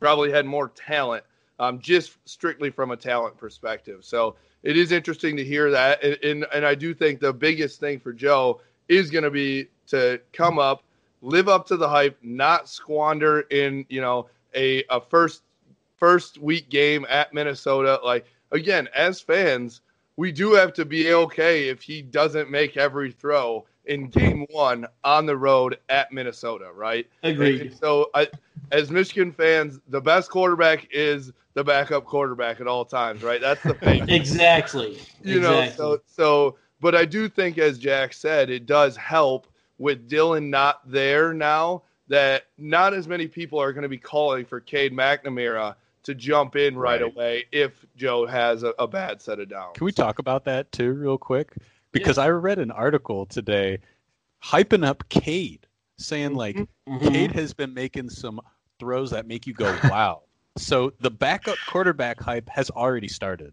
[0.00, 1.24] probably had more talent,
[1.58, 4.04] um, just strictly from a talent perspective.
[4.04, 7.80] So it is interesting to hear that, and and, and I do think the biggest
[7.80, 10.82] thing for Joe is going to be to come up,
[11.22, 15.42] live up to the hype, not squander in you know a a first
[15.96, 18.00] first week game at Minnesota.
[18.04, 19.80] Like again, as fans,
[20.16, 24.86] we do have to be okay if he doesn't make every throw in game one
[25.04, 27.06] on the road at Minnesota, right?
[27.22, 27.60] Agreed.
[27.60, 28.28] And so, I,
[28.72, 33.40] as Michigan fans, the best quarterback is the backup quarterback at all times, right?
[33.40, 34.08] That's the thing.
[34.08, 34.98] Exactly.
[35.22, 35.76] you know, exactly.
[35.76, 36.56] so so.
[36.80, 39.48] But I do think, as Jack said, it does help
[39.78, 41.82] with Dylan not there now.
[42.06, 45.74] That not as many people are going to be calling for Cade McNamara
[46.04, 47.12] to jump in right, Right.
[47.12, 49.72] away if Joe has a, a bad set of downs.
[49.74, 51.52] Can we talk about that too, real quick?
[51.92, 53.78] Because I read an article today
[54.44, 55.66] hyping up Cade,
[55.98, 56.56] saying like
[56.88, 57.08] Mhm.
[57.12, 58.40] Cade has been making some
[58.78, 60.22] throws that make you go, wow.
[60.56, 63.52] So the backup quarterback hype has already started.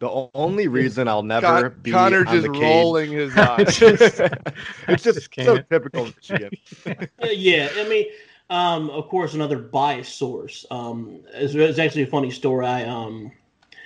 [0.00, 3.80] The only reason I'll never Con- be Connor on just the Cade- rolling his eyes.
[3.80, 6.50] it's just Just so typical Michigan.
[7.22, 8.06] Yeah, I mean,
[8.50, 10.66] um, of course, another biased source.
[10.70, 12.66] Um, it's, it's actually a funny story.
[12.66, 13.32] I um,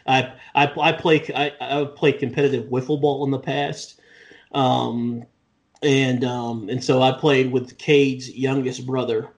[0.09, 4.01] I I, I play I I played competitive wiffle ball in the past,
[4.53, 5.25] um,
[5.83, 9.29] and um, and so I played with Cade's youngest brother.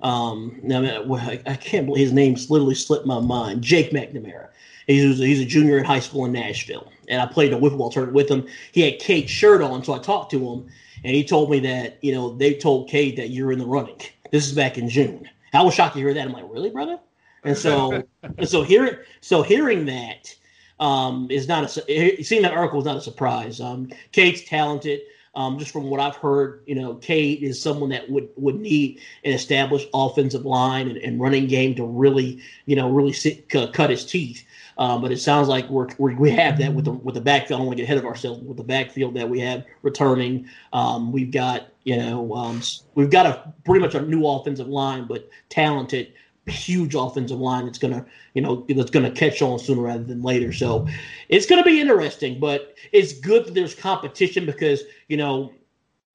[0.00, 3.62] Um, now I, I can't believe his name's literally slipped my mind.
[3.62, 4.48] Jake McNamara.
[4.86, 7.90] He's he's a junior in high school in Nashville, and I played a wiffle ball
[7.90, 8.46] tournament with him.
[8.72, 10.66] He had Cade's shirt on, so I talked to him,
[11.04, 14.00] and he told me that you know they told Cade that you're in the running.
[14.30, 15.28] This is back in June.
[15.52, 16.26] I was shocked to hear that.
[16.26, 16.98] I'm like, really, brother?
[17.44, 18.02] And so,
[18.38, 20.34] and so hearing so hearing that
[20.78, 23.60] um, is not a seeing that article is not a surprise.
[23.60, 25.00] Um, Cade's talented.
[25.34, 29.00] Um, just from what I've heard, you know, Cade is someone that would would need
[29.24, 33.68] an established offensive line and, and running game to really, you know, really sit, cu-
[33.68, 34.44] cut his teeth.
[34.76, 37.58] Um, but it sounds like we're, we're we have that with the with the backfield.
[37.58, 40.48] I don't want to get ahead of ourselves with the backfield that we have returning.
[40.72, 42.60] Um, we've got you know um,
[42.94, 46.12] we've got a pretty much a new offensive line, but talented,
[46.46, 50.52] huge offensive line that's gonna you know that's gonna catch on sooner rather than later.
[50.52, 50.86] So
[51.28, 55.52] it's gonna be interesting, but it's good that there's competition because you know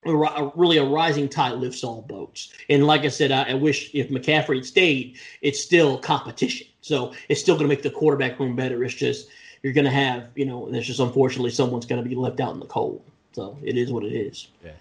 [0.05, 2.53] a ri- a- really a rising tide lifts all boats.
[2.69, 6.67] And like I said, I, I wish if McCaffrey had stayed, it's still competition.
[6.81, 8.83] So it's still going to make the quarterback room better.
[8.83, 9.29] It's just
[9.63, 12.53] you're going to have, you know, there's just unfortunately someone's going to be left out
[12.53, 13.03] in the cold.
[13.33, 14.47] So it is what it is.
[14.63, 14.71] Yeah.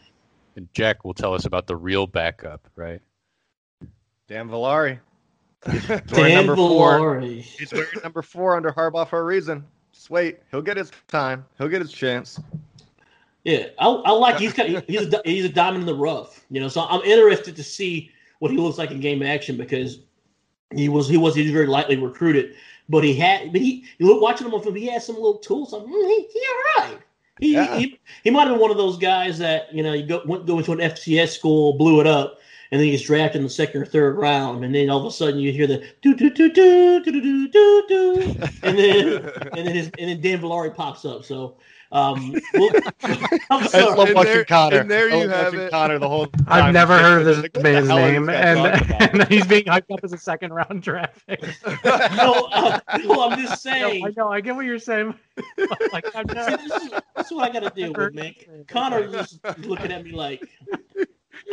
[0.54, 3.00] And Jack will tell us about the real backup, right?
[4.28, 5.00] Dan Villari.
[6.07, 7.20] Dan number four.
[7.20, 9.64] He's wearing number four under Harbaugh for a reason.
[9.92, 10.38] Just wait.
[10.50, 11.44] He'll get his time.
[11.59, 12.40] He'll get his chance.
[13.44, 16.61] Yeah, I, I like he's got, he's a, he's a diamond in the rough, you
[16.61, 16.66] know.
[16.66, 20.00] So I'm interested to see what he looks like in game action because
[20.74, 22.55] he was he was he was very lightly recruited,
[22.88, 25.38] but he had but he you look watching him on film, he had some little
[25.38, 25.72] tools.
[25.72, 26.98] I'm, mm, he, he all right.
[27.38, 27.79] He, Yeah.
[27.79, 30.44] he he might have been one of those guys that you know you go went
[30.46, 32.40] go into an FCS school, blew it up,
[32.72, 35.11] and then he's drafted in the second or third round, and then all of a
[35.11, 38.20] sudden you hear the do do do do do do do do,
[38.62, 41.24] and then and then his, and then Dan Villari pops up.
[41.24, 41.57] So.
[41.92, 42.68] Um, well,
[43.05, 43.85] I'm I just sorry.
[43.96, 44.79] love And watching there- Connor.
[44.81, 45.70] and there I love you have watching it.
[45.70, 46.44] Connor the whole time.
[46.48, 48.59] I've never heard of this Like, what the man's hell are these name, guys and,
[48.59, 49.20] talking about?
[49.20, 51.42] and he's being hyped up as a second round draft pick.
[51.85, 54.05] no, uh, well, I'm just I know, saying.
[54.05, 55.14] I know, I get what you're saying.
[55.92, 58.35] like, I'm See, not, this, is, this is what I got to deal with, man.
[58.66, 60.42] Connor just looking at me like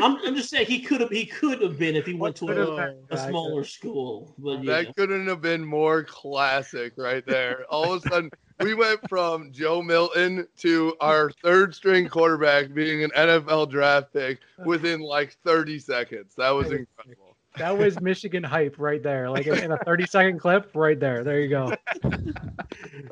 [0.01, 0.17] I'm.
[0.25, 1.09] I'm just saying he could have.
[1.09, 4.33] He could have been if he went to a, been, a smaller school.
[4.37, 7.65] But yeah, That couldn't have been more classic right there.
[7.69, 8.29] All of a sudden,
[8.61, 14.39] we went from Joe Milton to our third string quarterback being an NFL draft pick
[14.65, 16.33] within like 30 seconds.
[16.37, 17.35] That was incredible.
[17.57, 19.29] that was Michigan hype right there.
[19.29, 21.23] Like in a 30 second clip, right there.
[21.23, 21.73] There you go.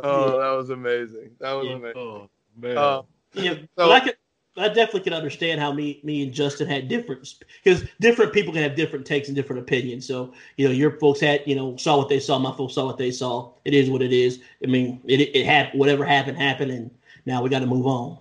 [0.03, 1.31] Oh, that was amazing.
[1.39, 1.73] That was Yeah.
[1.75, 1.97] amazing.
[1.97, 2.77] Oh, man.
[2.77, 3.01] Uh,
[3.33, 3.53] yeah.
[3.53, 4.15] So- but
[4.57, 8.63] I definitely can understand how me me and Justin had different because different people can
[8.63, 10.05] have different takes and different opinions.
[10.05, 12.85] So you know, your folks had you know saw what they saw, my folks saw
[12.85, 13.53] what they saw.
[13.63, 14.41] It is what it is.
[14.63, 15.79] I mean, it it happened.
[15.79, 16.91] Whatever happened happened, and
[17.25, 18.17] now we got to move on.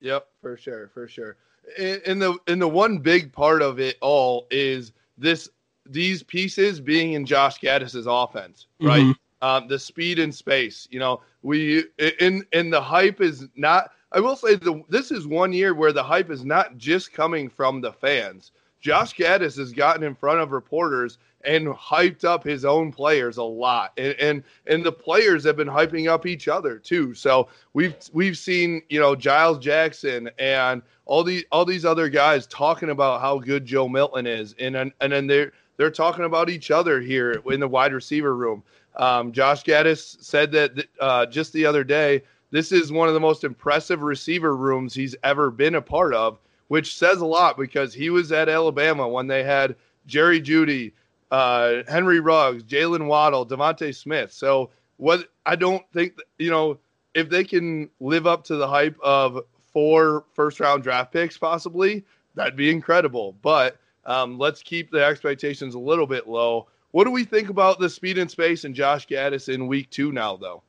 [0.00, 1.36] Yep, for sure, for sure.
[1.78, 5.48] And, the and the one big part of it all is this
[5.86, 9.02] these pieces being in Josh Gaddis's offense, right?
[9.02, 9.14] Mhm.
[9.42, 10.88] Um, the speed and space.
[10.90, 11.84] You know, we
[12.18, 13.92] in and the hype is not.
[14.12, 17.48] I will say the this is one year where the hype is not just coming
[17.48, 18.52] from the fans.
[18.80, 23.42] Josh Gaddis has gotten in front of reporters and hyped up his own players a
[23.42, 27.14] lot, and and and the players have been hyping up each other too.
[27.14, 32.46] So we've we've seen you know Giles Jackson and all these all these other guys
[32.46, 36.48] talking about how good Joe Milton is, and and, and then they're they're talking about
[36.48, 38.62] each other here in the wide receiver room.
[38.96, 43.20] Um, Josh Gaddis said that uh, just the other day, this is one of the
[43.20, 46.38] most impressive receiver rooms he's ever been a part of,
[46.68, 49.76] which says a lot because he was at Alabama when they had
[50.06, 50.92] Jerry Jeudy,
[51.30, 54.32] uh, Henry Ruggs, Jaylen Waddle, DeVonta Smith.
[54.32, 56.78] So what I don't think you know
[57.14, 59.40] if they can live up to the hype of
[59.72, 63.36] four first round draft picks, possibly that'd be incredible.
[63.42, 66.68] But um, let's keep the expectations a little bit low.
[66.92, 70.12] What do we think about the speed and space and Josh Gaddis in week two
[70.12, 70.62] now, though?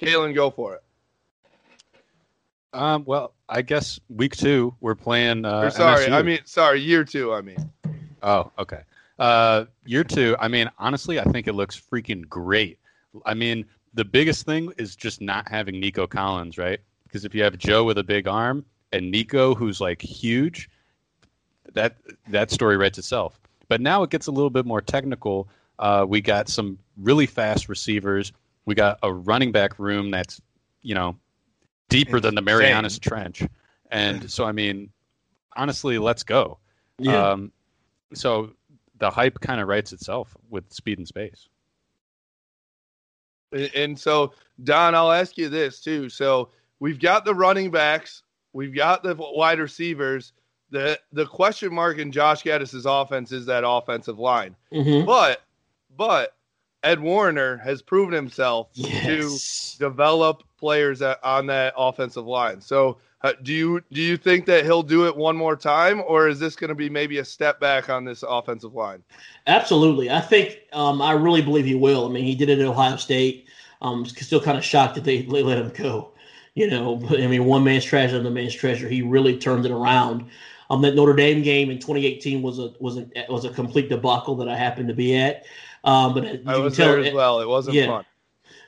[0.00, 0.82] Kalen, go for it.
[2.72, 5.44] Um, well, I guess week two we're playing.
[5.44, 6.12] Uh, Or sorry, MSU.
[6.12, 7.32] I mean, sorry, year two.
[7.32, 7.70] I mean,
[8.22, 8.80] Oh, okay.
[9.18, 12.78] Uh, year two, I mean, honestly, I think it looks freaking great.
[13.24, 16.80] I mean, the biggest thing is just not having Nico Collins, right?
[17.04, 20.68] Because if you have Joe with a big arm and Nico, who's like huge,
[21.74, 21.96] that
[22.28, 23.38] that story writes itself.
[23.68, 25.48] But now it gets a little bit more technical.
[25.78, 28.32] Uh, we got some really fast receivers.
[28.66, 30.40] We got a running back room that's,
[30.82, 31.16] you know,
[31.88, 32.56] deeper than the Insane.
[32.56, 33.42] Marianas Trench.
[33.90, 34.90] And so, I mean,
[35.56, 36.58] honestly, let's go.
[36.98, 37.30] Yeah.
[37.30, 37.52] Um,
[38.14, 38.50] so
[38.98, 41.48] the hype kind of writes itself with speed and space.
[43.52, 46.08] And- And so, Don, I'll ask you this too.
[46.08, 46.50] So
[46.80, 50.32] we've got the running backs, we've got the wide receivers.
[50.70, 54.56] The the question mark in Josh Gaddis's offense is that offensive line.
[54.72, 55.06] Mhm.
[55.06, 55.42] But
[55.96, 56.34] but
[56.84, 59.72] Ed Warinner has proven himself Yes.
[59.72, 62.60] to develop players that, on that offensive line.
[62.60, 66.28] So uh, do you do you think that he'll do it one more time, or
[66.28, 69.02] is this going to be maybe a step back on this offensive line?
[69.46, 70.10] Absolutely.
[70.10, 72.06] I think um, I really believe he will.
[72.06, 73.48] I mean, he did it at Ohio State.
[73.80, 76.12] Um, still kind of shocked that they, they let him go.
[76.54, 78.88] You know, I mean, one man's treasure, another man's treasure.
[78.88, 80.26] He really turned it around.
[80.70, 84.36] Um, that Notre Dame game in 2018 was a was a was a complete debacle
[84.36, 85.44] that I happened to be at.
[85.84, 87.40] Um, but you I was tell there as well.
[87.40, 87.86] It wasn't yeah.
[87.86, 88.04] fun.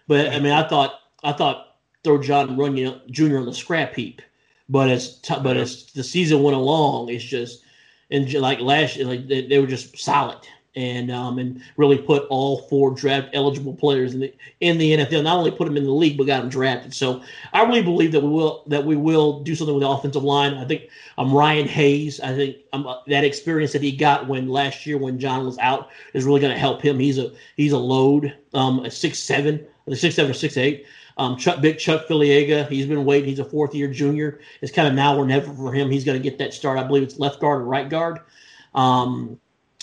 [0.07, 3.39] But I mean, I thought I thought throw Jon Runyan Jr.
[3.39, 4.23] on the scrap heap.
[4.69, 7.63] But as t- but as the season went along, it's just
[8.11, 10.39] and like last year, like they, they were just solid
[10.77, 15.25] and um and really put all four draft eligible players in the in the NFL.
[15.25, 16.95] Not only put them in the league, but got them drafted.
[16.95, 17.23] So
[17.53, 20.55] I really believe that we will that we will do something with the offensive line.
[20.55, 22.21] I think um Ryan Hayes.
[22.21, 25.59] I think um, uh, that experience that he got when last year when John was
[25.59, 26.99] out is really going to help him.
[26.99, 28.37] He's a he's a load.
[28.55, 30.87] Um, a six seven, six seven or six eight.
[31.19, 33.29] Um, Chuck, big Chuck Filiaga, he's been waiting.
[33.29, 34.41] He's a fourth year junior.
[34.61, 35.91] It's kind of now or never for him.
[35.91, 36.79] He's going to get that start.
[36.79, 38.21] I believe it's left guard or right guard.
[38.75, 39.41] Um,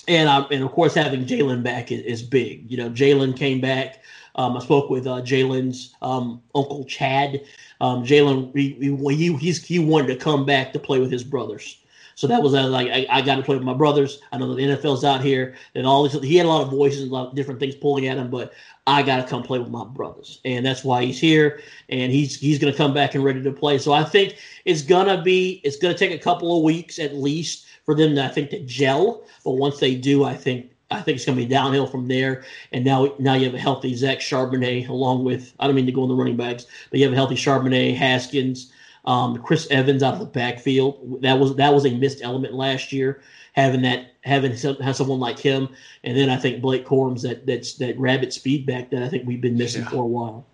[0.07, 2.69] and and of course having Jalen back is, is big.
[2.69, 4.01] You know, Jalen came back.
[4.35, 7.43] Um, I spoke with uh, Jalen's um, uncle Chad.
[7.81, 11.77] Um, Jalen, he, he, he wanted to come back to play with his brothers.
[12.15, 14.19] So that was uh, like I, I got to play with my brothers.
[14.31, 16.13] I know the NFL's out here and all this.
[16.23, 18.53] He had a lot of voices, a lot of different things pulling at him, but
[18.85, 21.61] I got to come play with my brothers, and that's why he's here.
[21.89, 23.77] And he's he's going to come back and ready to play.
[23.77, 27.15] So I think it's gonna be it's going to take a couple of weeks at
[27.15, 29.23] least for them to I think to gel.
[29.43, 32.43] But once they do, I think I think it's going to be downhill from there.
[32.71, 35.91] And now now you have a healthy Zach Charbonnet along with I don't mean to
[35.91, 38.71] go on the running backs, but you have a healthy Charbonnet, Haskins.
[39.05, 41.21] Um, Chris Evans out of the backfield.
[41.21, 43.21] That was that was a missed element last year.
[43.51, 45.67] Having that having some, have someone like him,
[46.05, 49.27] and then I think Blake Corum's that that's that rabbit speed back that I think
[49.27, 50.47] we've been missing for a while.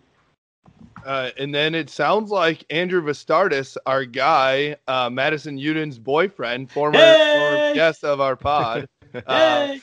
[1.05, 6.99] Uh, and then it sounds like Andrew Vastardis, our guy, uh, Madison Udin's boyfriend, former,
[6.99, 7.33] Hey!
[7.37, 8.87] former guest of our pod.
[9.25, 9.81] Uh, Hey!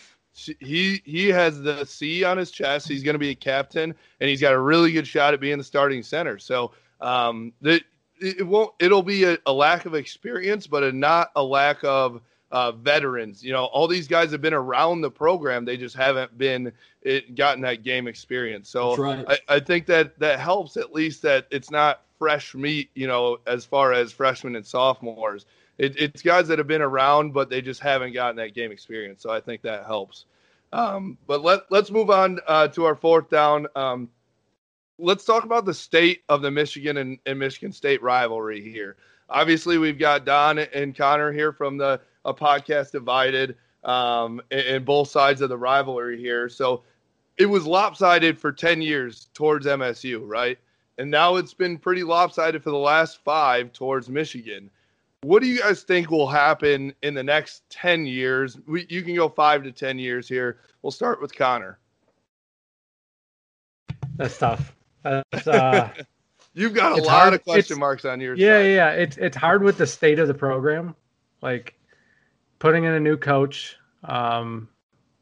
[0.61, 2.87] he he has the C on his chest.
[2.87, 5.59] He's going to be a captain, and he's got a really good shot at being
[5.59, 6.39] the starting center.
[6.39, 7.81] So um, the,
[8.21, 8.73] it it won't.
[8.79, 12.21] It'll be a, a lack of experience, but a not a lack of
[12.51, 13.43] uh, veterans.
[13.43, 15.65] You know, all these guys have been around the program.
[15.65, 16.73] They just haven't been
[17.03, 18.69] it, gotten that game experience.
[18.69, 19.25] So right.
[19.29, 22.91] I, I think that that helps at least that it's not fresh meat.
[22.95, 25.47] You know, as far as freshmen and sophomores,
[25.79, 29.23] it, it's guys that have been around, but they just haven't gotten that game experience.
[29.23, 30.27] So I think that helps.
[30.73, 33.67] Um, but let let's move on uh, to our fourth down.
[33.77, 34.09] Um,
[34.99, 38.97] let's talk about the state of the Michigan and, and Michigan State rivalry here.
[39.29, 45.09] Obviously, we've got Don and Connor here from the a podcast divided um, and, both
[45.09, 46.49] sides of the rivalry here.
[46.49, 46.83] So
[47.39, 50.59] it was lopsided for 10 years towards MSU, right?
[50.99, 54.71] And now it's been pretty lopsided for the last five towards Michigan.
[55.23, 58.59] What do you guys think will happen in the next 10 years?
[58.67, 60.59] We, you can go five to 10 years here.
[60.83, 61.79] We'll start with Connor.
[64.17, 64.75] That's tough.
[65.03, 65.91] That's, uh,
[66.55, 67.35] You've got a lot hard.
[67.35, 68.67] of question it's, marks on your yeah, side.
[68.67, 70.97] Yeah, It's it's hard with the state of the program.
[71.43, 71.76] Like
[72.59, 73.77] putting in a new coach.
[74.05, 74.69] Um,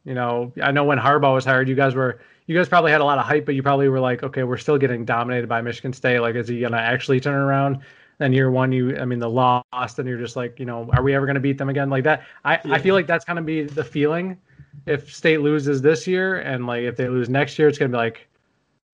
[0.04, 3.00] you know, I know when Harbaugh was hired, you guys were you guys probably had
[3.00, 5.62] a lot of hype, but you probably were like, okay, we're still getting dominated by
[5.62, 6.20] Michigan State.
[6.20, 7.80] Like, is he gonna actually turn around?
[8.18, 11.02] Then year one, you I mean the lost, and you're just like, you know, are
[11.02, 11.90] we ever gonna beat them again?
[11.90, 12.22] Like that.
[12.44, 12.74] I yeah.
[12.74, 14.38] I feel like that's gonna be the feeling
[14.86, 17.96] if State loses this year, and like if they lose next year, it's gonna be
[17.96, 18.28] like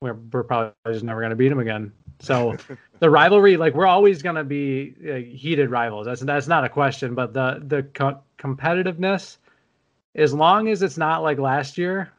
[0.00, 1.92] we're we're probably just never gonna beat them again.
[2.20, 2.56] So
[3.00, 6.06] the rivalry, like we're always gonna be uh, heated rivals.
[6.06, 7.14] That's that's not a question.
[7.14, 9.38] But the the co- competitiveness,
[10.14, 12.12] as long as it's not like last year,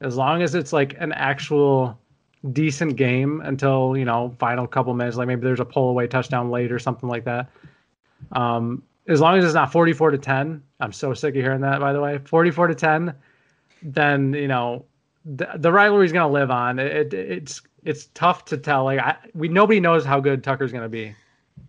[0.00, 1.98] as long as it's like an actual
[2.52, 6.50] decent game until you know final couple minutes, like maybe there's a pull away touchdown
[6.50, 7.48] late or something like that.
[8.32, 11.78] Um, as long as it's not 44 to 10, I'm so sick of hearing that.
[11.78, 13.14] By the way, 44 to 10,
[13.82, 14.84] then you know
[15.24, 16.80] the, the rivalry is going to live on.
[16.80, 18.84] It, it, it's it's tough to tell.
[18.84, 21.14] Like I, we nobody knows how good Tucker's going to be,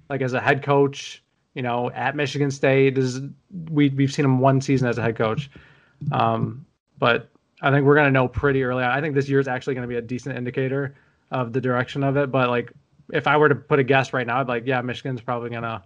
[0.09, 1.21] like as a head coach.
[1.53, 3.21] You know, at Michigan State, is
[3.69, 5.49] we we've seen him one season as a head coach,
[6.11, 6.65] um,
[6.99, 7.29] but
[7.61, 8.83] I think we're going to know pretty early.
[8.83, 10.95] I think this year is actually going to be a decent indicator
[11.31, 12.31] of the direction of it.
[12.31, 12.71] But like,
[13.13, 15.63] if I were to put a guess right now, I'd like, yeah, Michigan's probably going
[15.63, 15.81] to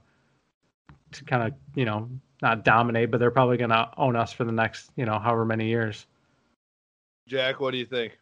[1.11, 2.09] to kind of you know
[2.41, 5.45] not dominate, but they're probably going to own us for the next you know however
[5.45, 6.05] many years.
[7.27, 8.18] Jack, what do you think?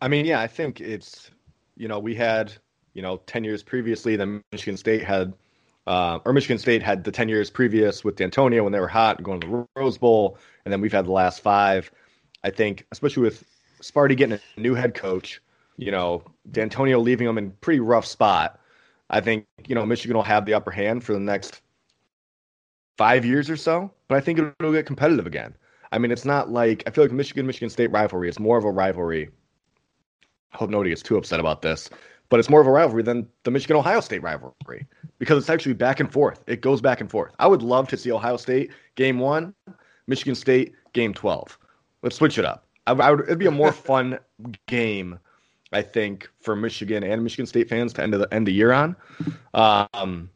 [0.00, 1.30] I mean, yeah, I think it's
[1.76, 2.52] you know we had
[2.94, 5.34] you know ten years previously, then Michigan State had
[5.86, 9.22] uh, or Michigan State had the ten years previous with Dantonio when they were hot
[9.22, 11.90] going to the Rose Bowl, and then we've had the last five.
[12.44, 13.44] I think, especially with
[13.80, 15.40] Sparty getting a new head coach,
[15.76, 18.60] you know, Dantonio leaving them in pretty rough spot.
[19.08, 21.62] I think you know Michigan will have the upper hand for the next
[22.98, 25.54] five years or so, but I think it'll get competitive again.
[25.92, 28.64] I mean, it's not like I feel like Michigan Michigan State rivalry is more of
[28.64, 29.30] a rivalry
[30.52, 31.90] I hope nobody gets too upset about this,
[32.28, 34.86] but it's more of a rivalry than the Michigan Ohio State rivalry
[35.18, 36.42] because it's actually back and forth.
[36.46, 37.34] It goes back and forth.
[37.38, 39.54] I would love to see Ohio State game one,
[40.06, 41.58] Michigan State game 12.
[42.02, 42.66] Let's switch it up.
[42.86, 44.18] I, I would, it'd be a more fun
[44.66, 45.18] game,
[45.72, 48.96] I think, for Michigan and Michigan State fans to end the end the year on.
[49.54, 50.30] Um,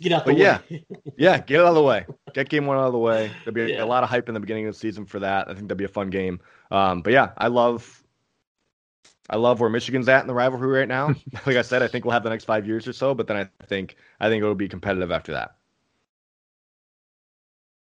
[0.00, 0.40] get out the way.
[0.40, 0.58] yeah,
[1.16, 2.06] yeah, get it out of the way.
[2.34, 3.30] Get game one out of the way.
[3.44, 3.84] There'll be Yeah.
[3.84, 5.48] a lot of hype in the beginning of the season for that.
[5.48, 6.40] I think that'd be a fun game.
[6.70, 7.99] Um, but yeah, I love
[9.30, 11.14] I love where Michigan's at in the rivalry right now.
[11.46, 13.36] like I said, I think we'll have the next five years or so, but then
[13.36, 15.54] I think I think it'll be competitive after that.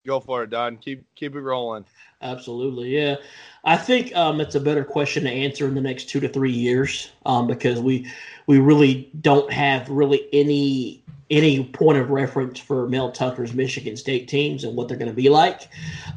[0.06, 0.76] Go for it, Don.
[0.76, 1.86] Keep keep it rolling.
[2.22, 3.16] Absolutely, yeah.
[3.64, 6.52] I think um, it's a better question to answer in the next two to three
[6.52, 8.10] years um, because we
[8.46, 14.28] we really don't have really any any point of reference for Mel Tucker's Michigan State
[14.28, 15.68] teams and what they're going to be like.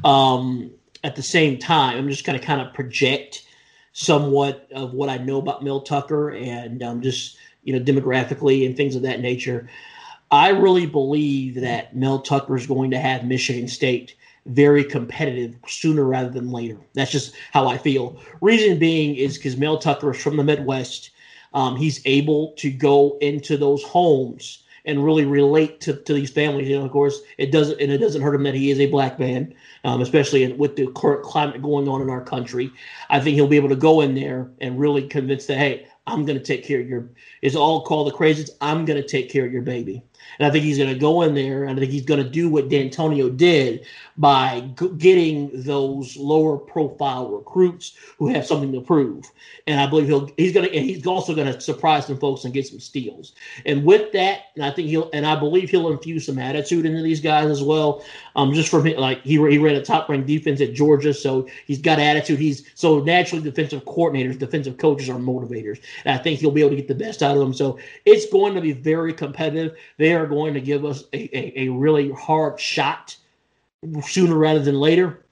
[0.04, 0.70] Um,
[1.02, 3.43] at the same time, I'm just going to kind of project
[3.94, 8.76] somewhat of what I know about Mel Tucker and um, just you know demographically and
[8.76, 9.70] things of that nature.
[10.30, 14.16] I really believe that Mel Tucker is going to have Michigan State
[14.46, 16.76] very competitive sooner rather than later.
[16.92, 18.20] That's just how I feel.
[18.42, 21.10] Reason being is because Mel Tucker is from the Midwest.
[21.54, 26.68] Um, he's able to go into those homes and really relate to, to these families.
[26.68, 28.86] You know, of course, it doesn't and it doesn't hurt him that he is a
[28.86, 29.54] black man,
[29.84, 32.70] um, especially with the current climate going on in our country.
[33.10, 36.26] I think he'll be able to go in there and really convince that hey, I'm
[36.26, 37.08] going to take care of your.
[37.40, 38.50] It's all called the crazies.
[38.60, 40.02] I'm going to take care of your baby.
[40.38, 42.28] And I think he's going to go in there, and I think he's going to
[42.28, 48.80] do what Dantonio did by g- getting those lower profile recruits who have something to
[48.80, 49.30] prove.
[49.66, 52.44] And I believe he'll he's going to and he's also going to surprise some folks
[52.44, 53.32] and get some steals.
[53.66, 57.02] And with that, and I think he'll and I believe he'll infuse some attitude into
[57.02, 58.04] these guys as well.
[58.36, 61.80] Um, just from like he he ran a top ranked defense at Georgia, so he's
[61.80, 62.38] got attitude.
[62.38, 66.70] He's so naturally defensive coordinators, defensive coaches are motivators, and I think he'll be able
[66.70, 67.54] to get the best out of them.
[67.54, 69.76] So it's going to be very competitive.
[69.98, 73.16] They are going to give us a, a, a really hard shot
[74.02, 75.24] sooner rather than later.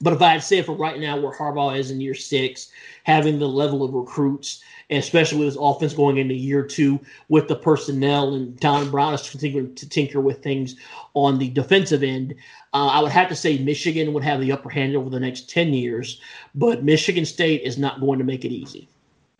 [0.00, 2.70] But if I had said for right now where Harbaugh is in year six,
[3.02, 7.56] having the level of recruits, especially with his offense going into year two with the
[7.56, 10.76] personnel and Don Brown is continuing to tinker with things
[11.14, 12.34] on the defensive end,
[12.72, 15.50] uh, I would have to say Michigan would have the upper hand over the next
[15.50, 16.20] 10 years,
[16.54, 18.88] but Michigan State is not going to make it easy.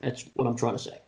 [0.00, 0.98] That's what I'm trying to say.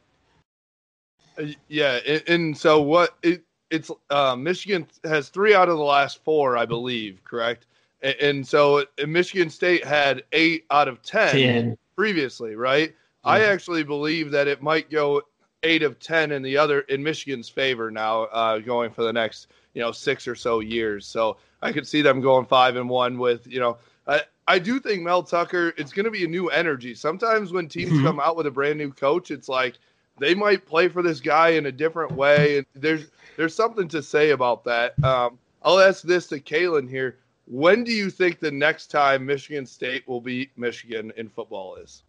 [1.38, 5.84] Uh, yeah, and, and so what it, it's uh, Michigan has three out of the
[5.84, 7.66] last four, I believe, correct?
[8.02, 11.78] And, and so Michigan State had eight out of ten, 10.
[11.96, 12.94] previously, right?
[13.24, 15.22] I actually believe that it might go
[15.62, 19.48] eight of ten in the other in Michigan's favor now, uh, going for the next
[19.74, 21.06] you know six or so years.
[21.06, 23.78] So I could see them going five and one with you know.
[24.06, 25.74] I, I do think Mel Tucker.
[25.76, 26.94] It's going to be a new energy.
[26.94, 28.02] Sometimes when teams Mhm.
[28.02, 29.74] come out with a brand new coach, it's like
[30.18, 33.10] they might play for this guy in a different way, and there's
[33.40, 35.02] there's something to say about that.
[35.02, 37.16] Um, I'll ask this to Kalen here.
[37.46, 42.02] When do you think the next time Michigan State will beat Michigan in football is?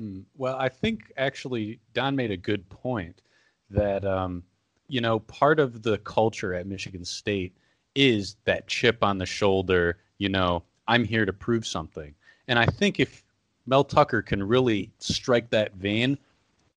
[0.00, 0.22] Hmm.
[0.36, 3.22] Well, I think actually Don made a good point
[3.70, 4.42] that um,
[4.88, 7.56] you know part of the culture at Michigan State
[7.94, 9.98] is that chip on the shoulder.
[10.18, 12.12] You know, I'm here to prove something,
[12.48, 13.22] and I think if
[13.66, 16.18] Mel Tucker can really strike that vein,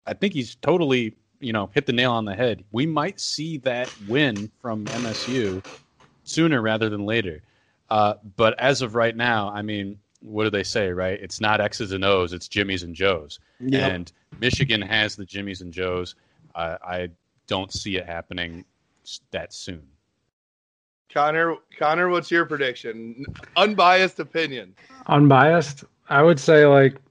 [0.05, 2.63] I think he's totally you know hit the nail on the head.
[2.71, 5.63] We might see that win from MSU
[6.23, 7.41] sooner rather than later.
[7.89, 11.19] Uh, but as of right now, I mean, what do they say, right?
[11.21, 13.39] It's not X's and O's, it's Jimmy's and Joe's.
[13.59, 13.91] Yep.
[13.91, 16.15] And Michigan has the Jimmy's and Joe's.
[16.55, 17.09] I I
[17.47, 18.63] don't see it happening
[19.31, 19.83] that soon.
[21.13, 23.25] Connor, Connor, what's your prediction?
[23.57, 24.73] Unbiased opinion.
[25.07, 26.95] Unbiased, I would say like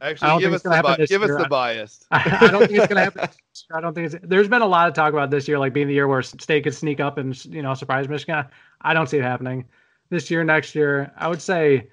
[0.00, 2.06] Actually, give us the bi- give us the biased.
[2.10, 3.28] I, I don't think it's gonna happen.
[3.74, 4.26] I don't think it's.
[4.26, 6.64] There's been a lot of talk about this year, like being the year where State
[6.64, 8.44] could sneak up and you know surprise Michigan.
[8.82, 9.64] I don't see it happening
[10.10, 10.44] this year.
[10.44, 11.88] Next year, I would say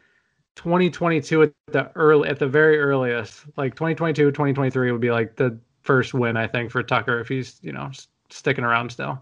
[0.55, 3.45] 2022 at the early, at the very earliest.
[3.57, 7.59] Like 2022, 2023 would be like the first win I think for Tucker if he's
[7.61, 7.91] you know
[8.29, 9.21] sticking around still.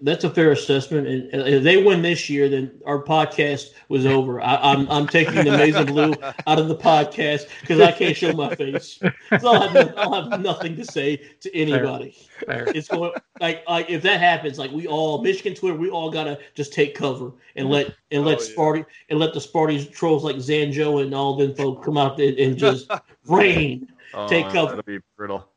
[0.00, 1.06] That's a fair assessment.
[1.06, 4.40] And and if they win this year, then our podcast was over.
[4.40, 6.14] I, I'm I'm taking the and Blue
[6.46, 8.98] out of the podcast because I can't show my face.
[9.40, 12.16] So I'll have, I'll have nothing to say to anybody.
[12.46, 12.68] Fair.
[12.68, 16.38] It's going like like if that happens, like we all Michigan Twitter, we all gotta
[16.54, 18.54] just take cover and let and let Oh, yeah.
[18.54, 22.34] Sparty and let the Sparty trolls like Zanjo and all them folk come out there
[22.38, 22.90] and just
[23.26, 23.88] rain.
[24.14, 24.76] Oh, take cover.
[24.76, 25.48] That'll be brutal.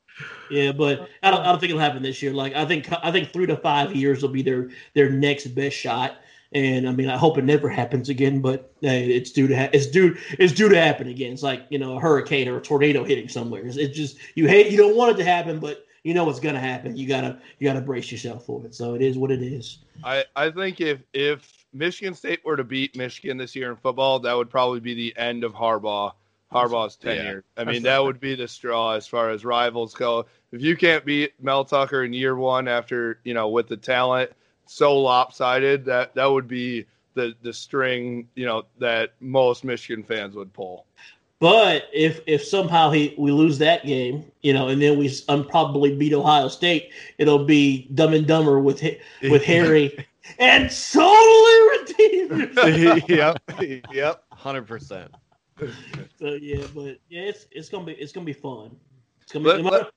[0.49, 2.34] Yeah, but I don't, I don't think it'll happen this year.
[2.34, 5.76] Like I think I think three to five years will be their their next best
[5.76, 6.17] shot.
[6.51, 9.70] And I mean, I hope it never happens again, but hey, it's due to ha-
[9.72, 11.32] it's due it's due to happen again.
[11.32, 13.65] It's like you know a hurricane or a tornado hitting somewhere.
[13.65, 16.39] It's, it's just you hate you don't want it to happen, but you know what's
[16.39, 16.97] gonna happen.
[16.97, 18.74] You gotta you gotta brace yourself for it.
[18.74, 19.80] So it is what it is.
[20.03, 24.20] I, I think if if Michigan State were to beat Michigan this year in football,
[24.20, 26.13] that would probably be the end of Harbaugh
[26.51, 27.43] Harbaugh's tenure.
[27.57, 30.25] I mean, that would be the straw as far as rivals go.
[30.51, 34.31] If you can't beat Mel Tucker in year one after you know with the talent
[34.65, 40.35] so lopsided, that that would be the the string you know that most Michigan fans
[40.35, 40.85] would pull.
[41.39, 45.09] But if if somehow he we lose that game, you know, and then we
[45.49, 48.83] probably beat Ohio State, it'll be Dumb and Dumber with
[49.21, 50.05] with Harry
[50.37, 53.09] and totally redeemed.
[53.09, 53.41] yep,
[53.93, 55.11] yep, hundred percent.
[56.20, 58.76] So yeah, but yeah, it's it's gonna be it's gonna be fun.
[59.22, 59.49] It's gonna be.
[59.49, 59.93] Let- no matter- let-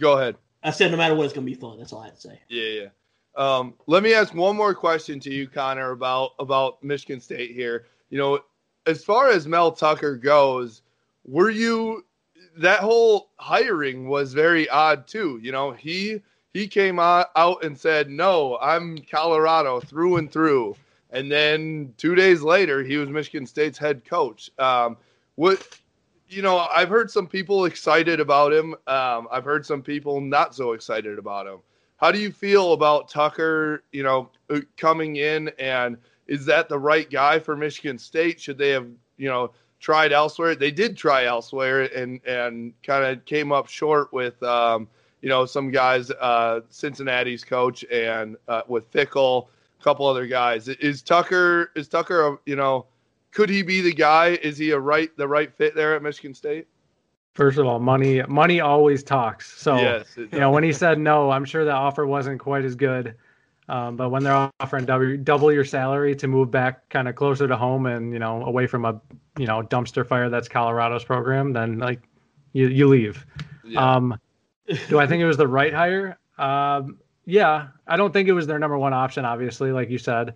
[0.00, 0.36] Go ahead.
[0.62, 1.78] I said no matter what, it's gonna be fun.
[1.78, 2.40] That's all I had to say.
[2.48, 2.88] Yeah, yeah.
[3.36, 7.86] Um, let me ask one more question to you, Connor, about about Michigan State here.
[8.10, 8.40] You know,
[8.86, 10.82] as far as Mel Tucker goes,
[11.24, 12.04] were you
[12.56, 15.38] that whole hiring was very odd too.
[15.42, 16.20] You know, he
[16.52, 20.76] he came out, out and said, "No, I'm Colorado through and through."
[21.12, 24.50] And then two days later, he was Michigan State's head coach.
[24.58, 24.96] Um,
[25.34, 25.66] what
[26.30, 28.74] you know, I've heard some people excited about him.
[28.86, 31.58] Um, I've heard some people not so excited about him.
[31.96, 35.98] How do you feel about Tucker, you know, uh, coming in and
[36.28, 38.40] is that the right guy for Michigan State?
[38.40, 38.86] Should they have,
[39.16, 39.50] you know,
[39.80, 40.54] tried elsewhere?
[40.54, 44.88] They did try elsewhere and and kind of came up short with um,
[45.20, 49.48] you know, some guys uh Cincinnati's coach and uh, with Fickell,
[49.80, 50.68] a couple other guys.
[50.68, 52.86] Is Tucker is Tucker, a, you know,
[53.30, 54.38] could he be the guy?
[54.42, 56.66] Is he a right the right fit there at Michigan State?
[57.34, 59.56] First of all, money money always talks.
[59.60, 62.74] So yes, you know when he said no, I'm sure the offer wasn't quite as
[62.74, 63.14] good.
[63.68, 67.46] Um, but when they're offering double, double your salary to move back kind of closer
[67.46, 69.00] to home and you know away from a
[69.38, 72.02] you know dumpster fire that's Colorado's program, then like
[72.52, 73.24] you you leave.
[73.64, 73.94] Yeah.
[73.94, 74.18] Um,
[74.88, 76.18] do I think it was the right hire?
[76.36, 79.24] Um, yeah, I don't think it was their number one option.
[79.24, 80.34] Obviously, like you said,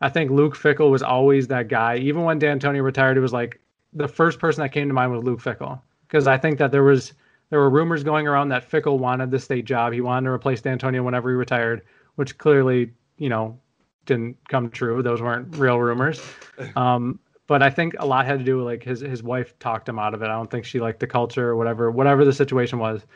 [0.00, 1.96] I think Luke Fickell was always that guy.
[1.96, 3.60] Even when Dantonio retired, it was like
[3.92, 6.84] the first person that came to mind was Luke Fickell because I think that there
[6.84, 7.12] was
[7.50, 9.92] there were rumors going around that Fickell wanted the state job.
[9.92, 11.82] He wanted to replace Dantonio whenever he retired,
[12.16, 13.58] which clearly, you know,
[14.04, 15.02] didn't come true.
[15.02, 16.20] Those weren't real rumors.
[16.74, 19.88] Um, but I think a lot had to do with like his his wife talked
[19.88, 20.26] him out of it.
[20.26, 23.06] I don't think she liked the culture or whatever whatever the situation was.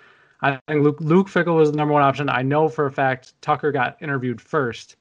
[0.42, 2.28] I think Luke Luke Fickell was the number one option.
[2.28, 4.96] I know for a fact Tucker got interviewed first,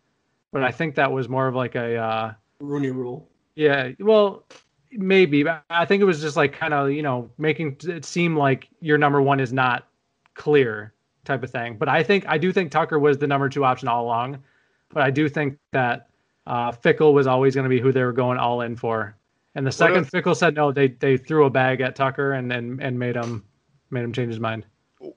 [0.52, 3.28] but I think that was more of like a uh, Rooney Rule.
[3.56, 4.46] Yeah, well,
[4.92, 5.44] maybe.
[5.44, 8.70] But I think it was just like kind of you know making it seem like
[8.82, 9.88] your number one is not
[10.36, 10.94] clear
[11.26, 11.78] type of thing.
[11.78, 14.44] But I think I do think Tucker was the number two option all along.
[14.90, 16.10] But I do think that
[16.46, 19.16] uh, Fickell was always going to be who they were going all in for.
[19.56, 22.54] And the second if- Fickell said no, they they threw a bag at Tucker and
[22.54, 23.44] and, and made him
[23.90, 24.66] made him change his mind.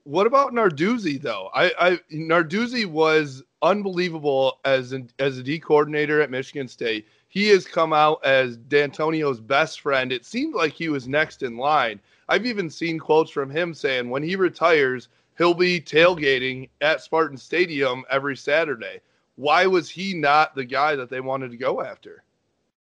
[0.03, 1.49] What about Narduzzi though?
[1.53, 7.07] I, I Narduzzi was unbelievable as an as a D coordinator at Michigan State.
[7.27, 10.11] He has come out as Dantonio's best friend.
[10.11, 11.99] It seemed like he was next in line.
[12.29, 17.37] I've even seen quotes from him saying when he retires, he'll be tailgating at Spartan
[17.37, 19.01] Stadium every Saturday.
[19.35, 22.23] Why was he not the guy that they wanted to go after?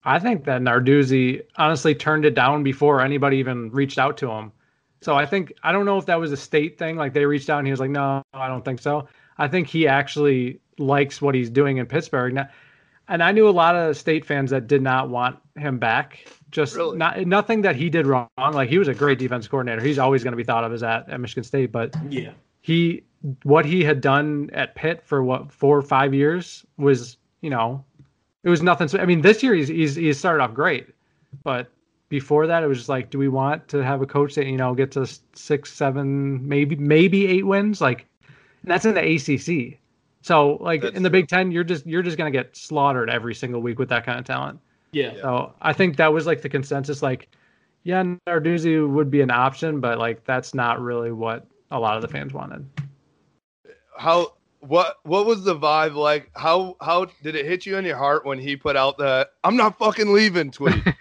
[0.04, 4.52] I think that Narduzzi honestly turned it down before anybody even reached out to him.
[5.00, 6.96] So I think I don't know if that was a state thing.
[6.96, 9.68] Like they reached out and he was like, "No, I don't think so." I think
[9.68, 12.34] he actually likes what he's doing in Pittsburgh.
[12.34, 12.48] Now,
[13.08, 16.26] and I knew a lot of state fans that did not want him back.
[16.50, 16.96] Just Really?
[16.98, 18.28] not nothing that he did wrong.
[18.38, 19.82] Like he was a great defense coordinator.
[19.82, 21.70] He's always going to be thought of as at, at Michigan State.
[21.72, 22.32] But Yeah.
[22.60, 23.04] he
[23.42, 27.84] what he had done at Pitt for what four or five years was you know
[28.44, 28.88] it was nothing.
[28.88, 30.88] So I mean, this year he's he's he started off great,
[31.44, 31.70] but
[32.08, 34.56] before that it was just like, do we want to have a coach that you
[34.56, 37.80] know gets us six, seven, maybe maybe eight wins?
[37.80, 38.06] Like,
[38.62, 39.78] and that's in the ACC.
[40.22, 41.20] So like That's in the true.
[41.20, 44.18] Big Ten, you're just you're just gonna get slaughtered every single week with that kind
[44.18, 44.60] of talent.
[44.92, 45.14] Yeah.
[45.20, 47.02] So I think that was like the consensus.
[47.02, 47.28] Like,
[47.84, 52.02] yeah, Narduzzi would be an option, but like that's not really what a lot of
[52.02, 52.66] the fans wanted.
[53.96, 56.30] How what what was the vibe like?
[56.34, 59.56] How how did it hit you in your heart when he put out the "I'm
[59.56, 60.82] not fucking leaving" tweet?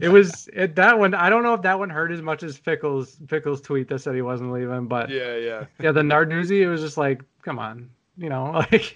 [0.00, 1.14] it was it, that one.
[1.14, 4.14] I don't know if that one hurt as much as Pickles Pickles tweet that said
[4.14, 5.92] he wasn't leaving, but yeah, yeah, yeah.
[5.92, 8.92] the Narduzzi, it was just like, come on, you know, like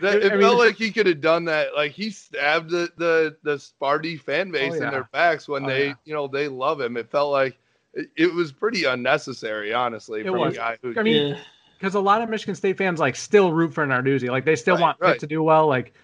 [0.00, 1.74] That, it mean- felt like he could have done that.
[1.74, 5.64] Like he stabbed the the the Sparty fan oh, base Oh, in their backs when
[5.64, 5.94] Oh, they yeah.
[6.04, 6.96] you know they love him.
[6.96, 7.58] It felt like
[7.94, 10.54] it, it was pretty unnecessary, honestly, It from was.
[10.54, 11.38] a guy who I mean, Yeah.
[11.80, 14.74] Because a lot of Michigan State fans like still root for Narduzzi, like they still
[14.74, 15.66] Right, want Pitt to do well.
[15.66, 15.94] Like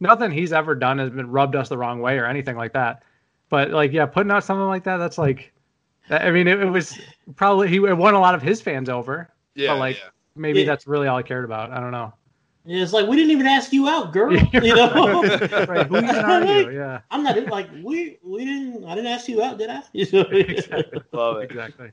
[0.00, 3.02] nothing he's ever done has been rubbed us the wrong way or anything like that.
[3.48, 5.52] But like, yeah, putting out something like that, that's like,
[6.10, 6.98] I mean, it, it was
[7.34, 9.28] probably he it won a lot of his fans over.
[9.54, 10.10] yeah, but like, yeah.
[10.36, 10.66] maybe Yeah.
[10.66, 11.72] that's really all I cared about.
[11.72, 12.12] I don't know.
[12.64, 14.32] Yeah, It's like we didn't even ask you out, girl.
[14.52, 15.22] You know.
[15.68, 15.86] right?
[15.86, 16.70] Who even are you?
[16.70, 19.82] Yeah, I'm not like we we didn't I didn't ask you out, did I?
[19.92, 20.20] You know?
[20.30, 21.00] exactly.
[21.12, 21.44] love it.
[21.50, 21.90] exactly.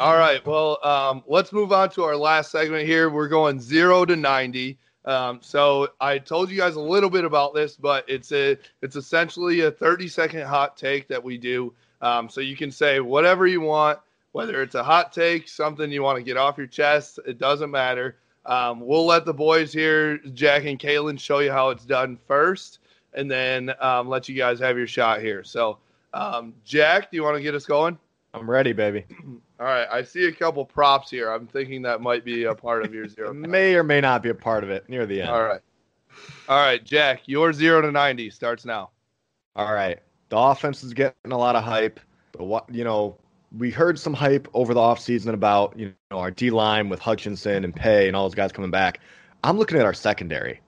[0.00, 0.44] All right.
[0.46, 3.10] Well, um, let's move on to our last segment here.
[3.10, 4.78] We're going zero to ninety.
[5.04, 8.96] Um, so I told you guys a little bit about this, but it's a it's
[8.96, 11.74] essentially a thirty second hot take that we do.
[12.00, 13.98] Um, so you can say whatever you want,
[14.32, 17.20] whether it's a hot take, something you want to get off your chest.
[17.26, 18.16] It doesn't matter.
[18.46, 22.78] Um, we'll let the boys here, Jack and Kaylin, show you how it's done first,
[23.12, 25.44] and then um, let you guys have your shot here.
[25.44, 25.76] So,
[26.14, 27.98] um, Jack, do you want to get us going?
[28.32, 29.04] I'm ready, baby.
[29.60, 31.30] All right, I see a couple props here.
[31.30, 33.34] I'm thinking that might be a part of your zero.
[33.34, 35.30] May or may not be a part of it near the end.
[35.30, 35.60] All right,
[36.48, 38.90] all right, Jack, your zero to ninety starts now.
[39.56, 39.98] All right.
[40.30, 42.00] The offense is getting a lot of hype.
[42.32, 43.16] But what you know,
[43.56, 47.64] we heard some hype over the offseason about, you know, our D line with Hutchinson
[47.64, 49.00] and Paye and all those guys coming back.
[49.44, 50.60] I'm looking at our secondary.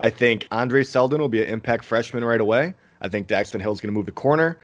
[0.00, 2.74] I think Andre Seldon will be an impact freshman right away.
[3.00, 4.58] I think Daxton Hill's going to move to corner.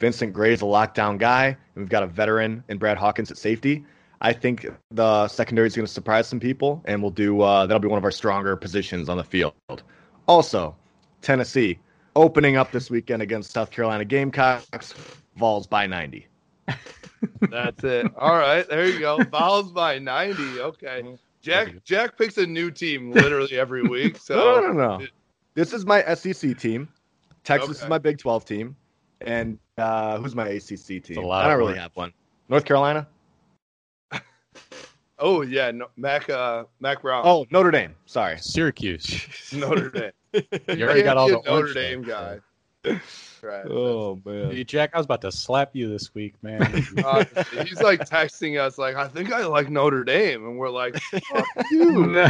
[0.00, 1.46] Vincent Gray is a lockdown guy.
[1.46, 3.84] And we've got a veteran in Brad Hawkins at safety.
[4.20, 7.80] I think the secondary is going to surprise some people, and we'll do uh, that'll
[7.80, 9.52] be one of our stronger positions on the field.
[10.26, 10.74] Also,
[11.20, 11.78] Tennessee
[12.16, 14.94] opening up this weekend against South Carolina Gamecocks.
[15.36, 16.26] Vols by 90.
[17.50, 18.06] That's it.
[18.16, 19.22] All right, there you go.
[19.24, 20.60] Vols by ninety.
[20.60, 21.02] Okay,
[21.42, 21.74] Jack.
[21.84, 24.16] Jack picks a new team literally every week.
[24.18, 25.06] So no, no, no, no.
[25.54, 26.88] This is my SEC team.
[27.42, 27.84] Texas Okay.
[27.84, 28.76] is my Big 12 team.
[29.20, 31.18] And uh, who's my ACC team?
[31.18, 31.80] a lot I don't really work.
[31.80, 32.12] have one.
[32.48, 33.06] North Carolina?
[35.16, 37.22] Oh yeah, no, Mack uh, Mack Brown.
[37.24, 37.94] Oh, Notre Dame.
[38.04, 38.36] Sorry.
[38.38, 39.24] Syracuse.
[39.52, 40.10] Notre Dame.
[40.76, 42.40] You already got all the Notre Dame things, guy.
[43.40, 43.66] Trash.
[43.70, 44.50] Oh man.
[44.50, 46.60] Hey, Jack, I was about to slap you this week, man.
[47.04, 47.24] Uh,
[47.64, 50.44] he's like texting us, like, I think I like Notre Dame.
[50.44, 52.06] And we're like, fuck you.
[52.06, 52.28] No.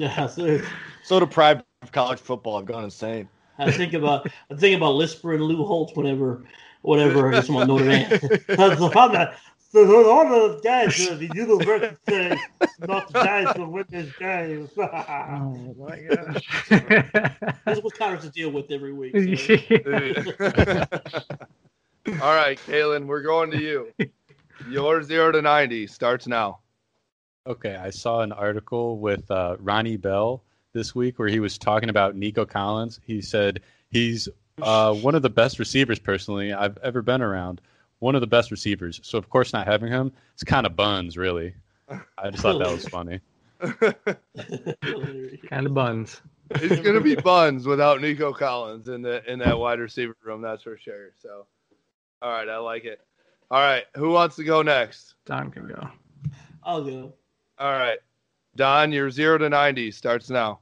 [0.00, 0.60] Yeah, so
[1.04, 3.28] So deprived of college football, I've gone insane.
[3.60, 6.44] I think about I think about Lisper and Lou Holtz whenever
[6.82, 8.08] whenever it's on Notre Dame.
[8.10, 9.38] That's the fun that
[9.72, 12.36] so all the guys uh, the university say
[12.80, 14.68] not the guys will win this game.
[14.76, 16.68] oh my gosh.
[17.66, 19.14] This is what Congress to deal with every week.
[19.38, 19.56] so.
[22.22, 23.92] All right, Kalen, we're going to you.
[24.68, 26.60] Your zero to ninety starts now.
[27.46, 30.42] Okay, I saw an article with uh, Ronnie Bell
[30.72, 33.00] this week where he was talking about Nico Collins.
[33.04, 33.60] He said
[33.90, 34.28] he's
[34.62, 37.60] uh, one of the best receivers personally I've ever been around.
[37.98, 39.00] One of the best receivers.
[39.02, 41.54] So of course, not having him, it's kind of buns, really.
[42.18, 43.20] I just thought that was funny.
[45.48, 46.22] kind of buns.
[46.52, 50.62] It's gonna be buns without Nico Collins in the in that wide receiver room, that's
[50.62, 51.10] for sure.
[51.20, 51.46] So,
[52.22, 53.00] all right, I like it.
[53.50, 55.14] All right, who wants to go next?
[55.26, 55.88] Don can go.
[56.62, 57.12] I'll go.
[57.58, 57.98] All right,
[58.60, 60.60] Don, your zero to ninety starts now.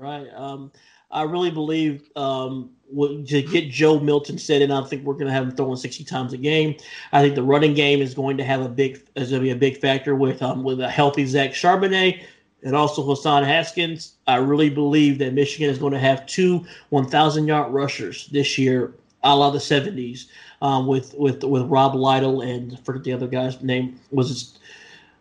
[0.00, 0.26] Right.
[0.34, 0.72] Um,
[1.12, 5.32] I really believe um, to get Joe Milton set in, I think we're going to
[5.32, 6.74] have him throwing sixty times a game.
[7.12, 9.52] I think the running game is going to have a big is going to be
[9.52, 12.24] a big factor with um, with a healthy Zach Charbonnet
[12.64, 14.14] and also Hassan Haskins.
[14.26, 18.58] I really believe that Michigan is going to have two one thousand yard rushers this
[18.58, 18.92] year,
[19.22, 20.26] a la the seventies,
[20.62, 24.32] um, with with with Rob Lytle and I forget the other guy's name was.
[24.32, 24.58] It,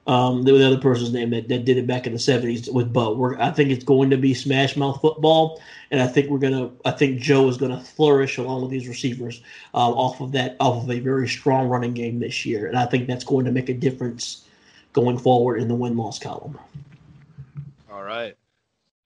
[0.07, 2.93] um, the, the other person's name that, that did it back in the seventies with
[2.93, 3.15] Bo.
[3.15, 6.71] We're, I think it's going to be smash mouth football, and I think we're gonna.
[6.85, 9.41] I think Joe is gonna flourish along with these receivers
[9.73, 12.85] um, off of that, off of a very strong running game this year, and I
[12.85, 14.45] think that's going to make a difference
[14.93, 16.59] going forward in the win loss column.
[17.91, 18.35] All right,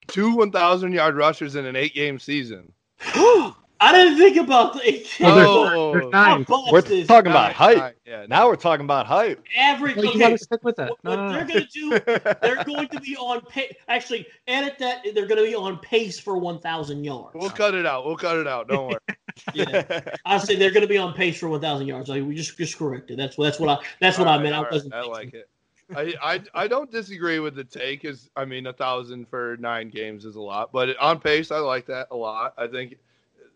[0.06, 2.72] two one thousand yard rushers in an eight game season.
[3.82, 5.06] I didn't think about the.
[5.20, 5.92] Well, there's- Oh.
[5.98, 6.44] there's nine.
[6.50, 6.70] Oh.
[6.70, 7.06] We're This.
[7.06, 7.76] talking about Nine, hype.
[7.78, 9.42] nine, Yeah, Now we're talking about hype.
[9.56, 9.96] Average.
[9.96, 10.90] Well, you okay, gotta stick with it.
[10.90, 11.32] what, No, what no, no.
[11.32, 11.90] they're going to do
[12.42, 13.72] they're going to be on pace.
[13.88, 15.02] Actually, edit that.
[15.14, 17.30] They're going to be on pace for 1,000 yards.
[17.34, 18.04] we'll cut it out.
[18.04, 18.68] We'll cut it out.
[18.68, 18.98] Don't worry.
[19.54, 22.08] Yeah, I say they're going to be on pace for 1,000 yards.
[22.10, 23.18] Like we just just corrected.
[23.18, 24.54] That's what that's what I that's what All I right, meant.
[24.56, 24.92] I wasn't.
[24.92, 25.48] I like it.
[25.96, 28.04] I, I I don't disagree with the take.
[28.04, 31.58] Is I mean a thousand for nine games is a lot, but on pace I
[31.58, 32.54] like that a lot.
[32.58, 32.96] I think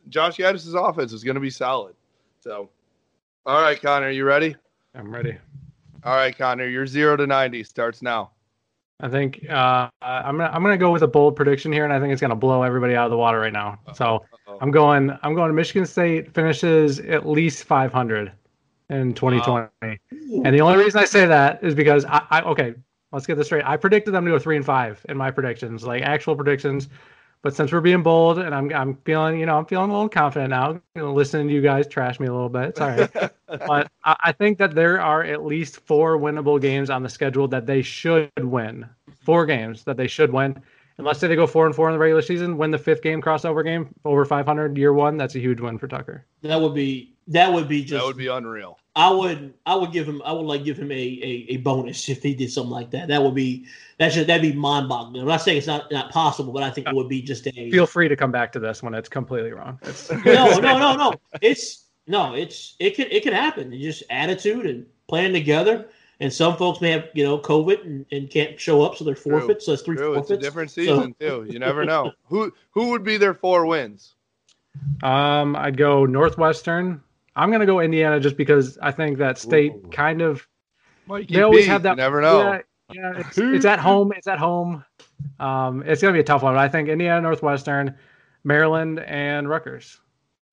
[0.08, 1.94] Josh Gaddis' offense is going to be solid.
[2.40, 2.68] So,
[3.46, 4.56] all right, Connor, you ready?
[4.94, 5.36] I'm ready.
[6.04, 8.30] All right, Connor, your zero to ninety starts now.
[9.00, 11.98] I think uh, I'm gonna I'm gonna go with a bold prediction here, and I
[11.98, 13.78] think it's gonna blow everybody out of the water right now.
[13.94, 14.58] So Uh-oh.
[14.60, 18.32] I'm going I'm going to Michigan State finishes at least 500
[18.90, 19.98] in 2020.
[20.44, 22.74] And the only reason I say that is because I, I okay,
[23.12, 23.64] let's get this straight.
[23.64, 26.88] I predicted them to go three and five in my predictions, like actual predictions.
[27.44, 30.08] But since we're being bold and I'm I'm feeling, you know, I'm feeling a little
[30.08, 30.80] confident now.
[30.94, 32.70] You know, listening to you guys trash me a little bit.
[32.70, 33.10] It's all right.
[33.46, 37.46] but I, I think that there are at least four winnable games on the schedule
[37.48, 38.88] that they should win.
[39.20, 40.58] Four games that they should win.
[40.96, 43.02] And let's say they go four and four in the regular season, win the fifth
[43.02, 45.18] game crossover game over 500 year one.
[45.18, 46.24] That's a huge win for Tucker.
[46.40, 48.00] That would be that would be just.
[48.00, 48.78] that would be unreal.
[48.96, 52.08] I would I would give him I would like give him a, a, a bonus
[52.08, 53.08] if he did something like that.
[53.08, 53.66] That would be
[53.98, 55.20] that's just that'd be mind boggling.
[55.20, 57.70] I'm not saying it's not not possible, but I think it would be just a
[57.70, 59.78] Feel free to come back to this when it's completely wrong.
[59.82, 61.14] It's, no no no no.
[61.40, 63.72] It's no it's it could it could happen.
[63.72, 65.88] It's just attitude and playing together.
[66.20, 69.16] And some folks may have you know COVID and, and can't show up, so they're
[69.16, 69.60] forfeit.
[69.60, 70.30] So it's three True, forfeits.
[70.30, 71.44] it's a different season too.
[71.50, 74.14] You never know who who would be their four wins.
[75.02, 77.02] um, I'd go Northwestern.
[77.36, 79.88] I'm gonna go Indiana just because I think that state Ooh.
[79.90, 80.46] kind of
[81.06, 81.90] Mikey they always B, have that.
[81.92, 82.42] You never know.
[82.42, 82.60] Yeah,
[82.92, 84.12] yeah it's, it's at home.
[84.16, 84.84] It's at home.
[85.40, 86.54] Um, it's gonna be a tough one.
[86.54, 87.96] But I think Indiana, Northwestern,
[88.44, 90.00] Maryland, and Rutgers.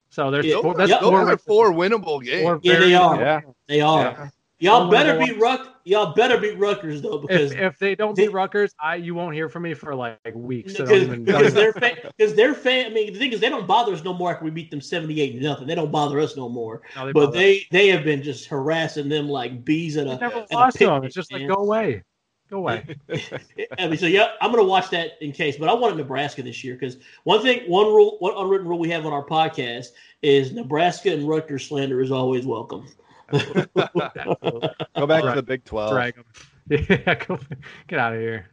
[0.10, 2.44] So there's Yeah, four, Those, that's are- those four, are four winnable games.
[2.44, 3.20] four Yeah, they are.
[3.20, 3.42] Yeah.
[3.68, 4.32] They are.
[4.62, 5.82] Y'all oh One better beat Ruck.
[5.86, 9.16] Y'all better beat Rutgers though, because If, if they don't they- beat Rutgers, I you
[9.16, 10.76] won't hear from me for like weeks.
[10.76, 12.92] So even, because they're because they're fan.
[12.92, 14.80] I mean, the thing is, they don't bother us no more after we beat them
[14.80, 15.66] seventy-eight to nothing.
[15.66, 16.84] They don't bother us no more.
[16.96, 20.12] no, they But they they have been just harassing them like bees at a.
[20.12, 21.04] They never lost to them.
[21.06, 21.50] It's just like man.
[21.50, 22.04] go away,
[22.48, 22.86] go away.
[23.80, 25.58] I mean, so yeah, I'm gonna watch that in case.
[25.58, 28.92] But I wanted Nebraska this year because one thing, one rule, one unwritten rule we
[28.92, 29.88] have on our podcast
[30.22, 32.86] is Nebraska and Rutgers slander is always welcome.
[34.98, 35.92] Go back to the Big 12.
[35.92, 36.26] Drag 'em.
[36.90, 37.38] Yeah, go,
[37.88, 38.48] get out of here.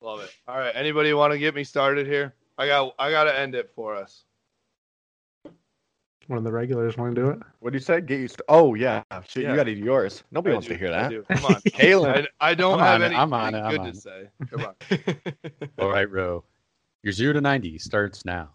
[0.00, 0.30] Love it.
[0.46, 2.34] All right, anybody want to get me started here?
[2.58, 4.24] I got I got to end it for us.
[6.28, 7.38] One of the regulars want to do it.
[7.58, 8.00] What do you say?
[8.00, 8.28] Get you.
[8.28, 9.42] St- oh yeah, shit.
[9.42, 9.50] Yeah.
[9.50, 10.22] You got to do yours.
[10.30, 11.10] Nobody I wants do, to hear that.
[11.10, 11.22] do.
[11.28, 12.26] Come on, Kalen.
[12.40, 13.92] I, I don't I'm have on it, any I'm on it, I'm good on to
[13.92, 13.96] it.
[13.96, 14.28] say.
[14.50, 14.74] Come on.
[15.78, 16.44] All right, Ro.
[17.02, 18.50] Your zero to ninety starts now.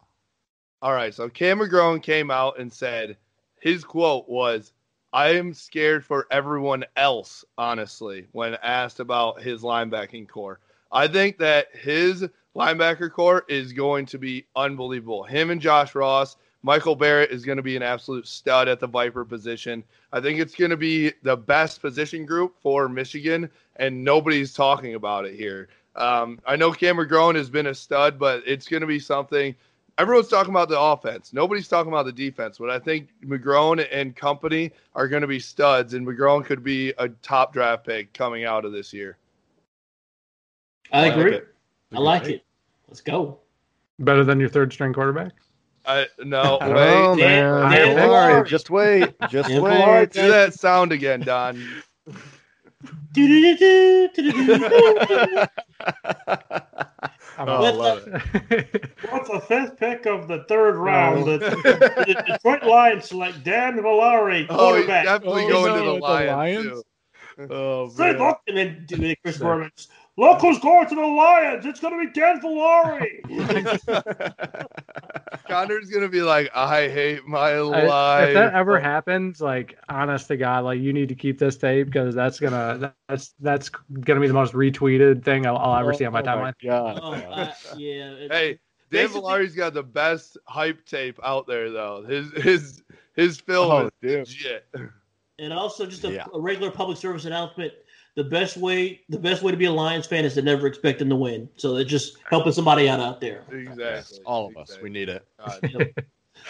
[0.82, 3.18] All right, so Cam McGrone came out and said
[3.60, 4.72] his quote was,
[5.12, 10.60] "I am scared for everyone else." Honestly, when asked about his linebacking corps,
[10.92, 15.24] I think that his linebacker corps is going to be unbelievable.
[15.24, 18.88] Him and Josh Ross, Michael Barrett is going to be an absolute stud at the
[18.88, 19.84] Viper position.
[20.12, 24.96] I think it's going to be the best position group for Michigan, and nobody's talking
[24.96, 25.70] about it here.
[25.96, 29.56] Um, I know Cam McGrone has been a stud, but it's going to be something.
[30.00, 31.34] Everyone's talking about the offense.
[31.34, 32.58] Nobody's talking about the defense.
[32.58, 36.94] But I think McGrone and company are going to be studs, and McGrone could be
[36.98, 39.18] a top draft pick coming out of this year.
[40.94, 41.36] I like agree.
[41.36, 41.54] it.
[41.94, 42.46] I like it.
[42.88, 43.40] Let's go.
[44.00, 45.34] Better than your third string quarterback.
[45.86, 47.24] I no Oh wait.
[47.26, 48.44] man, Dan don't worry.
[48.44, 48.48] Villari.
[48.48, 49.14] Just wait.
[49.30, 49.74] Just Dan wait.
[49.74, 50.12] Villari.
[50.14, 51.62] Do that sound again, Don.
[57.40, 57.66] I'm Oh, out.
[57.66, 58.24] I love it.
[59.10, 60.80] What's the fifth pick of the third oh.
[60.80, 61.26] round?
[61.28, 61.40] The,
[62.06, 65.04] the Detroit Lions select Dan Villari, Oh, he's quarterback.
[65.04, 66.28] definitely Oh, going no, to the with the Lions.
[66.28, 66.84] Lions?
[67.38, 67.50] too.
[67.50, 68.18] Oh Say, man.
[68.18, 69.72] look, and then, and then Chris Berman.
[70.20, 71.66] Look who's going to the Lions.
[71.66, 73.22] It's going to be Dan Villari.
[75.48, 78.28] Connor's gonna be like, I hate my I- life.
[78.30, 81.88] if that ever happens, like honest to God, like you need to keep this tape
[81.88, 85.98] because that's gonna that's that's gonna be the most retweeted thing I'll, I'll ever oh,
[85.98, 86.54] see on my Oh timeline.
[86.64, 87.00] God.
[87.02, 88.12] Oh, I, yeah.
[88.12, 88.48] it- Hey,
[88.92, 92.04] Dan Basically- Villari's got the best hype tape out there, though.
[92.08, 92.84] His his
[93.16, 94.20] his film Oh, is dude.
[94.28, 94.68] legit.
[95.40, 96.26] And also, just a, Yeah.
[96.34, 97.74] a regular public service announcement:
[98.20, 101.00] the best way, the best way to be a Lions fan is to never expect
[101.00, 101.48] them to win.
[101.56, 103.46] So it's just helping somebody out out there.
[103.50, 104.20] Exactly.
[104.26, 104.78] All of us.
[104.82, 105.26] We need it.
[105.40, 105.62] God.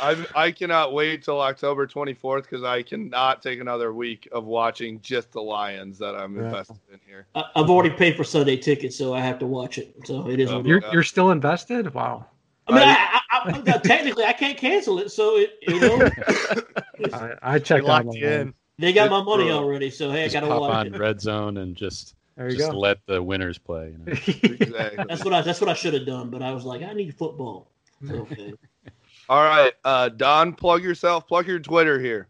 [0.02, 5.00] I I cannot wait till October 24th because I cannot take another week of watching
[5.02, 6.46] just the Lions that I'm Yeah.
[6.46, 7.28] invested in here.
[7.36, 9.96] I, I've already paid for Sunday tickets, so I have to watch it.
[10.06, 10.50] So it is.
[10.50, 10.66] Oh what.
[10.66, 11.94] You're you're still invested?
[11.94, 12.26] Wow.
[12.68, 15.10] I mean, I, I, I, technically, I can't cancel it.
[15.12, 16.10] So it, you know,
[17.14, 18.54] I, I checked out locked my you in.
[18.80, 18.88] Line.
[18.88, 19.90] they got my money already.
[19.90, 20.98] So hey, I Just got to pop watch on it.
[21.00, 22.16] red zone and just
[22.50, 22.78] just go.
[22.80, 23.92] let the winners play.
[23.92, 24.14] You know?
[24.44, 25.06] Exactly.
[25.08, 25.42] That's what I.
[25.42, 26.30] That's what I should have done.
[26.30, 27.70] But I was like, I need football.
[28.10, 28.54] Okay.
[29.28, 31.28] All right, uh, Don, plug yourself.
[31.28, 32.28] Plug your Twitter here.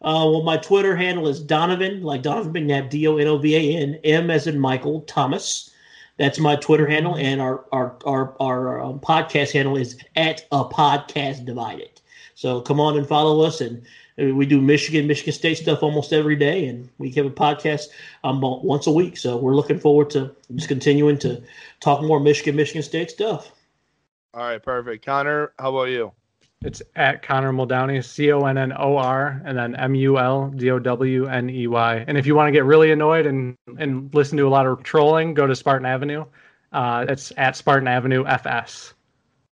[0.00, 3.54] Uh, well, my Twitter handle is Donovan, like Donovan McNabb, D O N O V
[3.56, 5.70] A N, M as in Michael Thomas.
[6.18, 10.64] That's my Twitter handle, and our our our our um, podcast handle is at a
[10.64, 12.00] podcast divided.
[12.34, 13.82] So come on and follow us, and
[14.18, 17.86] we do Michigan, Michigan State stuff almost every day, and we have a podcast
[18.24, 19.16] um once a week.
[19.16, 21.42] So we're looking forward to just continuing to
[21.80, 23.52] talk more Michigan, Michigan State stuff.
[24.34, 25.04] All right, perfect.
[25.04, 26.12] Connor, how about you?
[26.62, 30.50] It's at Connor Muldowney, C O N N O R, and then M U L
[30.50, 32.04] D O W N E Y.
[32.08, 34.82] And if you want to get really annoyed and and listen to a lot of
[34.82, 36.24] trolling, go to Spartan Avenue.
[36.72, 38.94] Uh, it's at Spartan Avenue FS.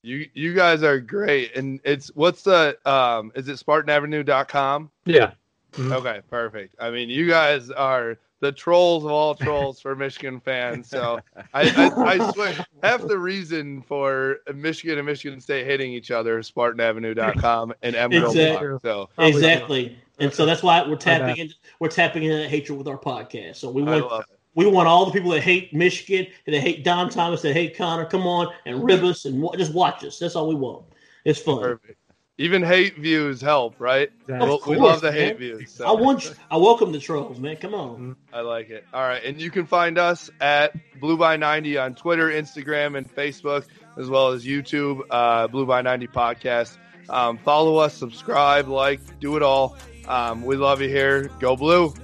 [0.02, 1.56] You you guys are great.
[1.56, 4.90] And it's what's the um is it SpartanAvenue.com?
[5.04, 5.32] Yeah.
[5.78, 6.74] Okay, perfect.
[6.80, 10.88] I mean, you guys are the trolls of all trolls for Michigan fans.
[10.88, 11.20] So
[11.54, 16.38] I, I, I swear, half the reason for Michigan and Michigan State hitting each other
[16.38, 18.68] is SpartanAvenue.com and Emerald Exactly.
[18.68, 18.82] Block.
[18.82, 19.98] So exactly.
[20.20, 21.52] And so that's why we're tapping in.
[21.78, 23.56] We're tapping into that hatred with our podcast.
[23.56, 24.37] So we I want love it.
[24.58, 27.76] We want all the people that hate Michigan, and that hate Don Thomas, that hate
[27.76, 30.18] Connor, come on and rib us and wa- just watch us.
[30.18, 30.84] That's all we want.
[31.24, 31.60] It's fun.
[31.60, 31.96] Perfect.
[32.38, 34.10] Even hate views help, right?
[34.28, 34.40] Yeah.
[34.40, 35.58] Well, we love the hate man.
[35.58, 35.70] views.
[35.70, 35.86] So.
[35.86, 36.24] I want.
[36.24, 37.54] You, I welcome the trolls, man.
[37.54, 38.16] Come on.
[38.32, 38.84] I like it.
[38.92, 39.22] All right.
[39.22, 43.64] And you can find us at Blue by 90 on Twitter, Instagram, and Facebook,
[43.96, 46.78] as well as YouTube, uh, Blue by 90 Podcast.
[47.08, 49.76] Um, follow us, subscribe, like, do it all.
[50.08, 51.30] Um, we love you here.
[51.38, 51.94] Go blue.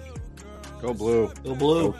[0.80, 1.32] Go blue.
[1.42, 1.94] Go blue.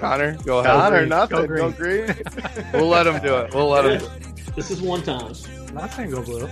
[0.00, 0.72] Connor, go ahead.
[0.72, 1.08] Connor, green.
[1.08, 1.46] nothing.
[1.46, 2.06] Go Go green.
[2.06, 2.16] green.
[2.72, 3.54] We'll let him do it.
[3.54, 4.54] We'll let him do it.
[4.56, 5.32] This is one time.
[5.68, 6.46] I'm not saying go blue.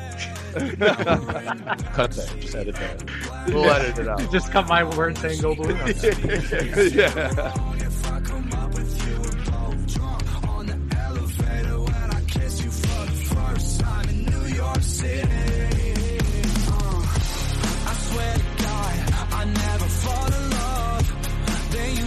[0.54, 2.36] Cut that.
[2.40, 3.46] Just edit that.
[3.48, 4.20] We'll edit it out.
[4.32, 5.74] Just cut my word saying go blue.
[6.94, 7.52] yeah.